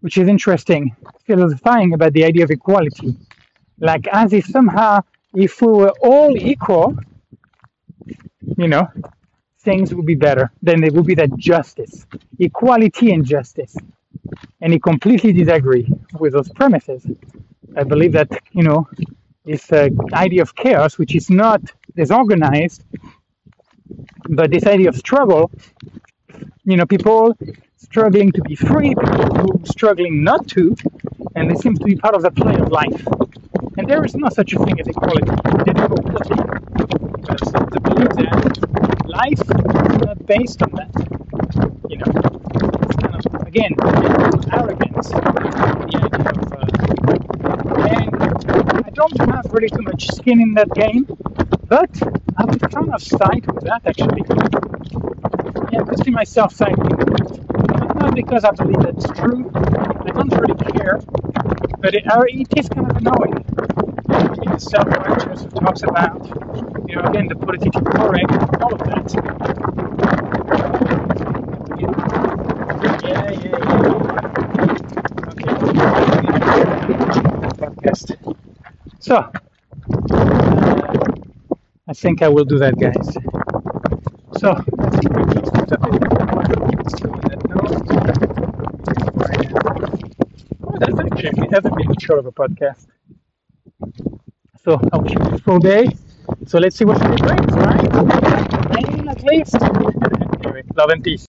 which 0.00 0.18
is 0.18 0.28
interesting, 0.28 0.96
philosophizing 1.26 1.94
about 1.94 2.12
the 2.12 2.24
idea 2.24 2.44
of 2.44 2.50
equality. 2.50 3.16
Like 3.78 4.06
as 4.08 4.32
if 4.32 4.46
somehow, 4.46 5.00
if 5.34 5.60
we 5.60 5.68
were 5.68 5.92
all 6.00 6.36
equal, 6.36 6.96
you 8.56 8.68
know, 8.68 8.88
things 9.62 9.94
would 9.94 10.06
be 10.06 10.14
better. 10.14 10.50
Then 10.62 10.80
there 10.80 10.92
would 10.92 11.06
be 11.06 11.14
that 11.14 11.36
justice, 11.36 12.06
equality 12.38 13.12
and 13.12 13.24
justice. 13.24 13.76
And 14.60 14.72
he 14.72 14.78
completely 14.78 15.32
disagree 15.32 15.88
with 16.18 16.32
those 16.32 16.48
premises. 16.50 17.06
I 17.76 17.84
believe 17.84 18.12
that, 18.12 18.28
you 18.52 18.62
know, 18.62 18.88
this 19.44 19.72
uh, 19.72 19.88
idea 20.12 20.42
of 20.42 20.54
chaos, 20.54 20.98
which 20.98 21.14
is 21.14 21.30
not 21.30 21.60
disorganized, 21.96 22.84
but 24.28 24.50
this 24.50 24.66
idea 24.66 24.88
of 24.88 24.96
struggle, 24.96 25.50
you 26.64 26.76
know, 26.76 26.86
people 26.86 27.36
struggling 27.76 28.30
to 28.32 28.42
be 28.42 28.54
free, 28.54 28.94
people 28.94 29.60
struggling 29.64 30.22
not 30.22 30.46
to, 30.48 30.76
and 31.34 31.50
this 31.50 31.60
seems 31.60 31.78
to 31.78 31.84
be 31.84 31.96
part 31.96 32.14
of 32.14 32.22
the 32.22 32.30
play 32.30 32.54
of 32.54 32.70
life. 32.70 33.06
And 33.78 33.88
there 33.88 34.04
is 34.04 34.14
no 34.14 34.28
such 34.28 34.52
a 34.52 34.58
thing 34.64 34.80
as 34.80 34.86
equality. 34.86 35.30
There 35.66 35.74
is 35.74 35.92
equality. 35.98 36.34
Because 37.20 37.52
the 37.52 37.80
belief 37.82 38.08
that 38.20 38.61
life 39.06 39.40
not 40.04 40.26
based 40.26 40.62
on 40.62 40.70
that. 40.72 40.90
You 41.88 41.98
know, 41.98 42.12
again, 43.46 43.74
arrogance. 44.52 45.08
The 45.10 45.98
idea 45.98 46.30
of, 46.30 46.52
uh, 46.52 46.66
and 47.88 48.84
I 48.86 48.90
don't 48.90 49.18
have 49.30 49.46
really 49.52 49.68
too 49.68 49.82
much 49.82 50.06
skin 50.08 50.40
in 50.40 50.54
that 50.54 50.70
game, 50.74 51.06
but 51.68 51.90
I 52.36 52.44
would 52.44 52.60
kind 52.70 52.92
of 52.94 53.02
side 53.02 53.46
with 53.52 53.64
that 53.64 53.82
actually. 53.86 54.22
Yeah, 55.72 55.80
I 55.80 55.84
could 55.84 56.04
see 56.04 56.10
myself 56.10 56.54
siding. 56.54 56.76
Not 56.76 58.14
because 58.14 58.44
I 58.44 58.50
believe 58.52 58.80
it's 58.86 59.06
true, 59.18 59.50
I 59.54 60.10
don't 60.10 60.32
really 60.34 60.54
care, 60.72 61.00
but 61.80 61.94
it, 61.94 62.04
uh, 62.10 62.22
it 62.28 62.48
is 62.56 62.68
kind 62.68 62.90
of 62.90 62.96
annoying. 62.96 63.44
Being 64.40 64.58
self-righteous 64.58 65.46
talks 65.54 65.82
about, 65.82 66.71
you 66.92 66.98
know, 66.98 67.08
again, 67.08 67.26
the 67.26 67.34
politically 67.36 67.70
correct, 67.70 68.32
all 68.62 68.74
of 68.74 68.80
that. 68.80 69.08
Yeah, 71.80 71.92
yeah, 73.02 73.32
yeah. 73.42 73.92
Okay. 75.28 75.72
Podcast. 77.62 78.16
So, 79.00 79.16
uh, 79.16 79.30
I 81.88 81.94
think 81.94 82.22
I 82.22 82.28
will 82.28 82.44
do 82.44 82.58
that, 82.58 82.78
guys. 82.78 83.16
So, 84.38 84.54
let's 84.78 84.98
see. 84.98 85.08
Oh, 90.64 90.76
that's 90.78 90.98
actually 91.00 91.48
that's 91.48 91.66
a 91.66 92.00
short 92.00 92.18
of 92.18 92.26
a 92.26 92.32
podcast. 92.32 92.86
So 94.64 94.80
I 94.92 94.96
wish 94.98 95.12
you 95.12 95.20
a 95.20 95.38
full 95.38 95.58
day. 95.58 95.88
So 96.46 96.58
let's 96.58 96.76
see 96.76 96.84
what 96.84 97.00
it 97.00 97.18
brings, 97.20 97.52
right? 97.52 97.94
At 99.08 99.22
least. 99.24 99.56
anyway, 100.44 100.62
love 100.76 100.90
and 100.90 101.02
peace. 101.04 101.26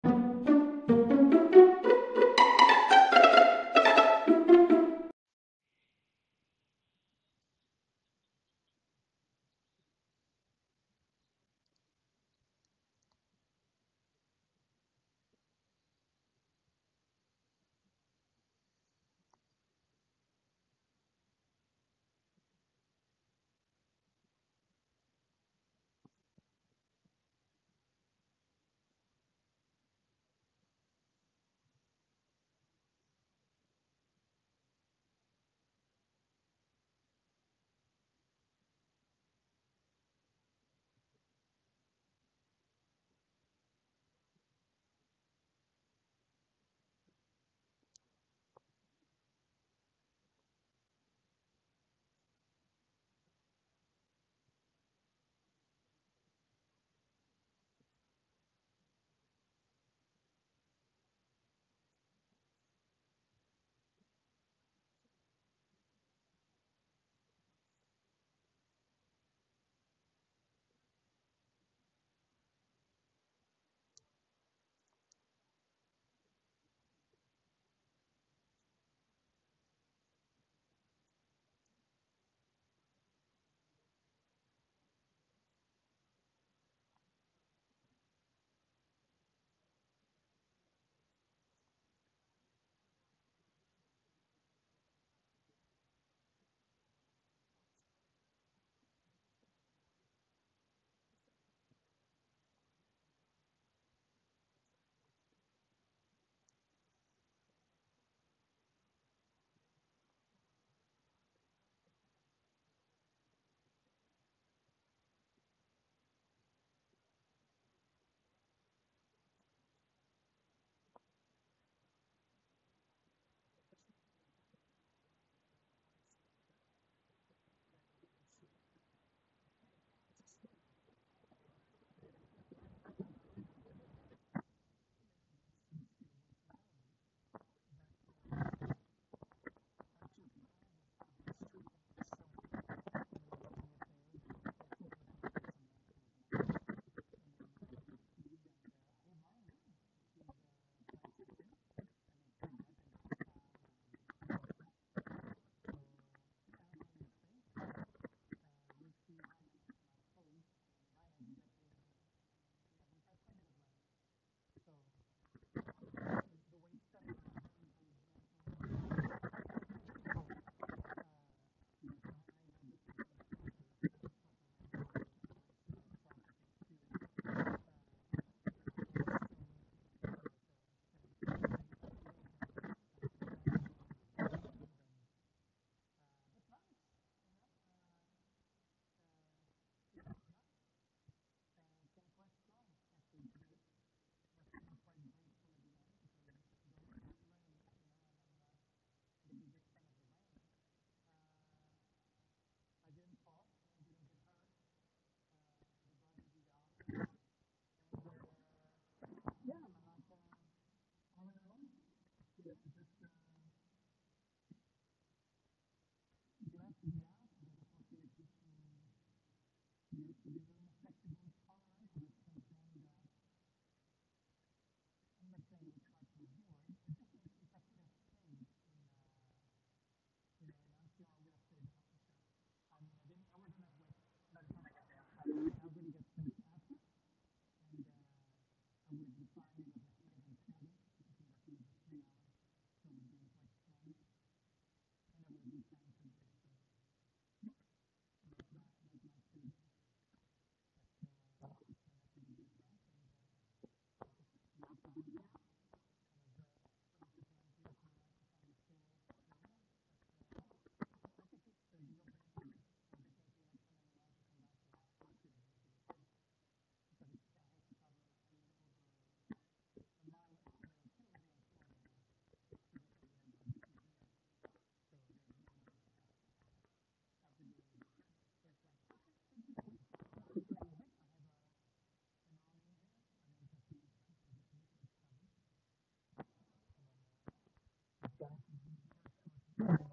Mm-hmm. 289.64 289.93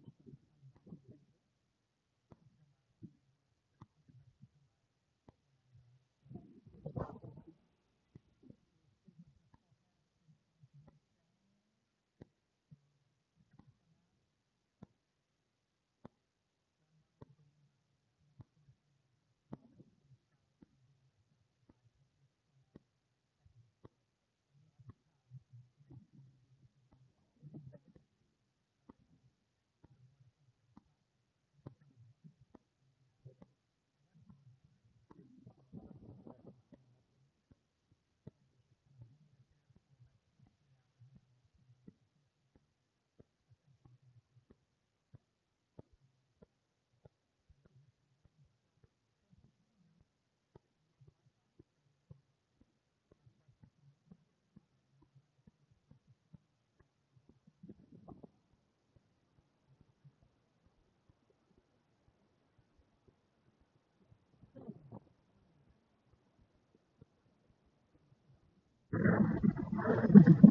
Thank 69.03 70.43
you. 70.43 70.50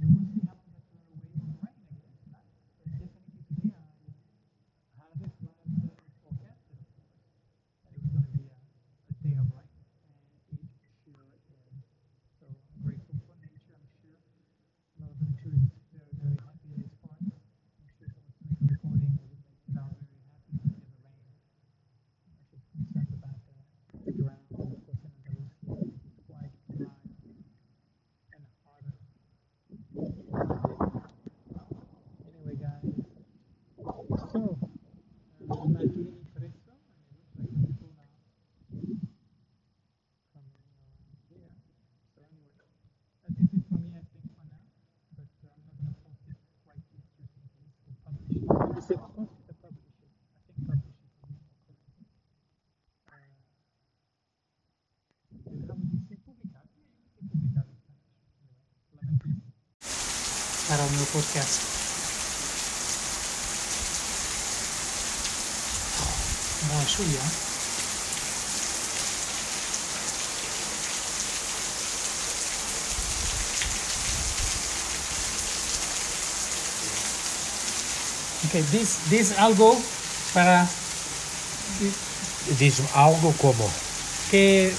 Thank 0.00 0.12
you. 0.36 0.47
think 48.88 49.00
most 60.70 60.84
o 60.84 60.90
meu 60.90 61.06
podcast. 61.06 61.60
Boa, 66.68 66.82
é 66.82 67.47
Okay, 78.46 78.62
this, 78.70 78.98
this 79.10 79.38
algo 79.38 79.76
para... 80.32 80.66
Diz 82.58 82.80
algo 82.94 83.34
como? 83.38 83.70
Que 84.30 84.72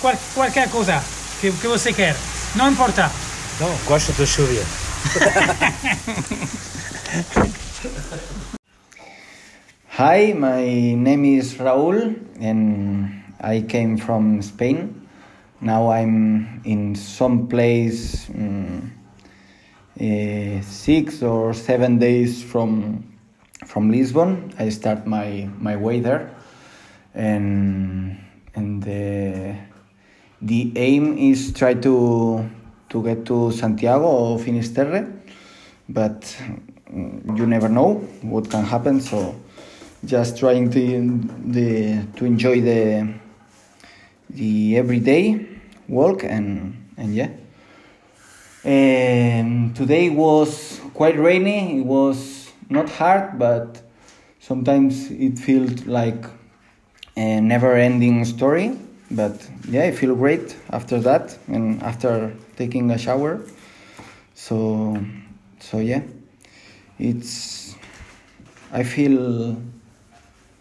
qual, 0.00 0.14
qualquer 0.34 0.68
coisa 0.68 1.02
que, 1.40 1.50
que 1.50 1.66
você 1.66 1.92
quer, 1.92 2.14
não 2.54 2.70
importa. 2.70 3.10
Não, 3.58 3.74
gosto 3.86 4.12
da 4.12 4.26
chuva. 4.26 4.62
Hi, 9.96 10.34
my 10.34 10.94
name 10.94 11.38
is 11.38 11.54
Raul 11.54 12.16
and 12.40 13.22
I 13.40 13.62
came 13.62 13.96
from 13.96 14.42
Spain. 14.42 15.08
Now 15.60 15.90
I'm 15.90 16.60
in 16.64 16.94
some 16.94 17.46
place. 17.46 18.28
Um, 18.28 18.92
uh, 20.00 20.60
six 20.62 21.22
or 21.22 21.54
seven 21.54 21.98
days 21.98 22.42
from 22.42 23.04
from 23.66 23.90
Lisbon. 23.90 24.52
I 24.58 24.68
start 24.68 25.06
my, 25.06 25.48
my 25.58 25.76
way 25.76 26.00
there, 26.00 26.34
and 27.14 28.18
and 28.54 28.82
the 28.82 29.56
the 30.42 30.72
aim 30.76 31.16
is 31.16 31.52
try 31.52 31.74
to 31.74 32.48
to 32.88 33.02
get 33.02 33.24
to 33.26 33.52
Santiago 33.52 34.06
or 34.06 34.38
Finisterre, 34.38 35.12
but 35.88 36.36
you 37.34 37.46
never 37.46 37.68
know 37.68 37.94
what 38.22 38.50
can 38.50 38.64
happen. 38.64 39.00
So 39.00 39.34
just 40.04 40.38
trying 40.38 40.70
to 40.70 41.20
the 41.46 42.04
to 42.16 42.24
enjoy 42.24 42.60
the 42.60 43.14
the 44.30 44.76
everyday 44.76 45.46
walk 45.88 46.24
and 46.24 46.74
and 46.96 47.14
yeah. 47.14 47.30
And 48.64 49.76
today 49.76 50.08
was 50.08 50.80
quite 50.94 51.18
rainy. 51.18 51.80
It 51.80 51.86
was 51.86 52.50
not 52.70 52.88
hard, 52.88 53.38
but 53.38 53.82
sometimes 54.40 55.10
it 55.10 55.38
felt 55.38 55.86
like 55.86 56.24
a 57.16 57.40
never-ending 57.40 58.24
story. 58.24 58.78
But 59.10 59.46
yeah, 59.68 59.84
I 59.84 59.90
feel 59.90 60.14
great 60.16 60.56
after 60.70 60.98
that 61.00 61.36
and 61.46 61.82
after 61.82 62.34
taking 62.56 62.90
a 62.90 62.96
shower. 62.96 63.40
So 64.34 64.98
so 65.60 65.78
yeah, 65.78 66.02
it's 66.98 67.76
I 68.72 68.82
feel 68.82 69.60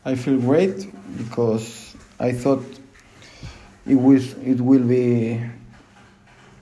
I 0.03 0.15
feel 0.15 0.39
great 0.39 0.91
because 1.17 1.95
I 2.19 2.33
thought 2.33 2.65
it 3.87 3.95
was 3.95 4.33
it 4.43 4.59
will 4.59 4.83
be 4.83 5.41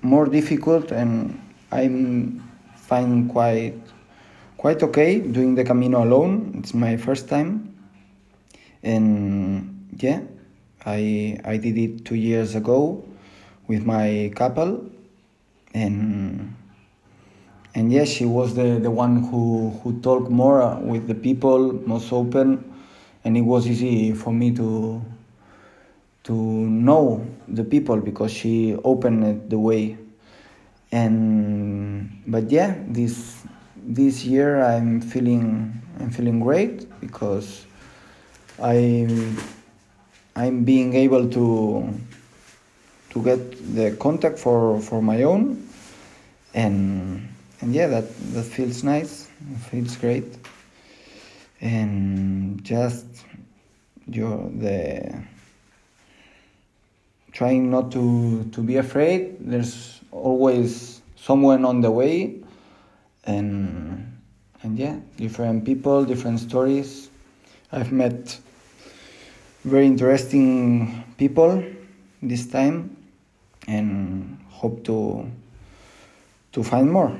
more 0.02 0.26
difficult 0.26 0.92
and 0.92 1.40
I'm 1.72 2.44
fine 2.76 3.30
quite 3.30 3.78
quite 4.58 4.84
okay 4.84 5.20
doing 5.20 5.56
the 5.56 5.64
Camino 5.64 6.04
alone. 6.04 6.54
It's 6.60 6.74
my 6.74 6.98
first 6.98 7.30
time, 7.30 7.74
and 8.84 9.90
yeah, 9.98 10.22
I 10.86 11.40
I 11.46 11.58
did 11.58 11.78
it 11.78 12.06
two 12.06 12.16
years 12.16 12.56
ago 12.56 13.04
with 13.68 13.86
my 13.86 14.32
couple, 14.36 14.86
and 15.74 16.54
and 17.74 17.92
yeah, 17.92 18.06
she 18.06 18.26
was 18.26 18.54
the, 18.56 18.80
the 18.80 18.92
one 18.92 19.24
who 19.24 19.72
who 19.82 20.02
talked 20.02 20.30
more 20.30 20.76
with 20.82 21.08
the 21.08 21.16
people, 21.16 21.74
most 21.88 22.12
open, 22.12 22.62
and 23.24 23.38
it 23.38 23.42
was 23.42 23.68
easy 23.68 24.14
for 24.14 24.34
me 24.34 24.52
to 24.56 25.02
to 26.24 26.34
know 26.34 27.26
the 27.48 27.64
people 27.64 27.98
because 27.98 28.32
she 28.32 28.76
opened 28.84 29.50
the 29.50 29.60
way. 29.60 29.98
And 30.92 32.22
but 32.28 32.52
yeah 32.52 32.76
this 32.88 33.44
this 33.78 34.26
year 34.26 34.62
i'm 34.62 35.00
feeling 35.02 35.72
i'm 36.00 36.12
feeling 36.12 36.40
great 36.40 36.86
because 37.00 37.66
i 38.62 39.08
i'm 40.36 40.64
being 40.64 40.94
able 40.94 41.28
to 41.30 41.90
to 43.12 43.22
get 43.22 43.76
the 43.76 43.92
contact 43.98 44.40
for 44.40 44.80
for 44.80 45.02
my 45.02 45.24
own. 45.24 45.68
And 46.54 47.28
and 47.62 47.74
yeah 47.74 47.88
that 47.88 48.08
that 48.34 48.44
feels 48.44 48.84
nice. 48.84 49.28
It 49.54 49.60
feels 49.70 49.96
great. 49.98 50.26
And 51.60 52.64
just 52.64 53.06
your 54.08 54.50
the 54.50 55.24
trying 57.32 57.70
not 57.70 57.92
to 57.92 58.44
to 58.52 58.62
be 58.62 58.78
afraid. 58.78 59.38
There's 59.40 60.02
always 60.12 61.02
someone 61.16 61.66
on 61.66 61.82
the 61.82 61.92
way. 61.92 62.40
And 63.24 64.18
and 64.64 64.78
yeah 64.78 64.98
different 65.18 65.66
people 65.66 66.06
different 66.06 66.40
stories. 66.40 67.10
I've 67.72 67.92
met 67.92 68.40
very 69.64 69.86
interesting 69.86 71.04
people 71.18 71.64
this 72.22 72.48
time 72.48 72.98
and 73.68 74.38
hope 74.50 74.84
to 74.86 75.30
to 76.52 76.64
find 76.64 76.92
more 76.92 77.14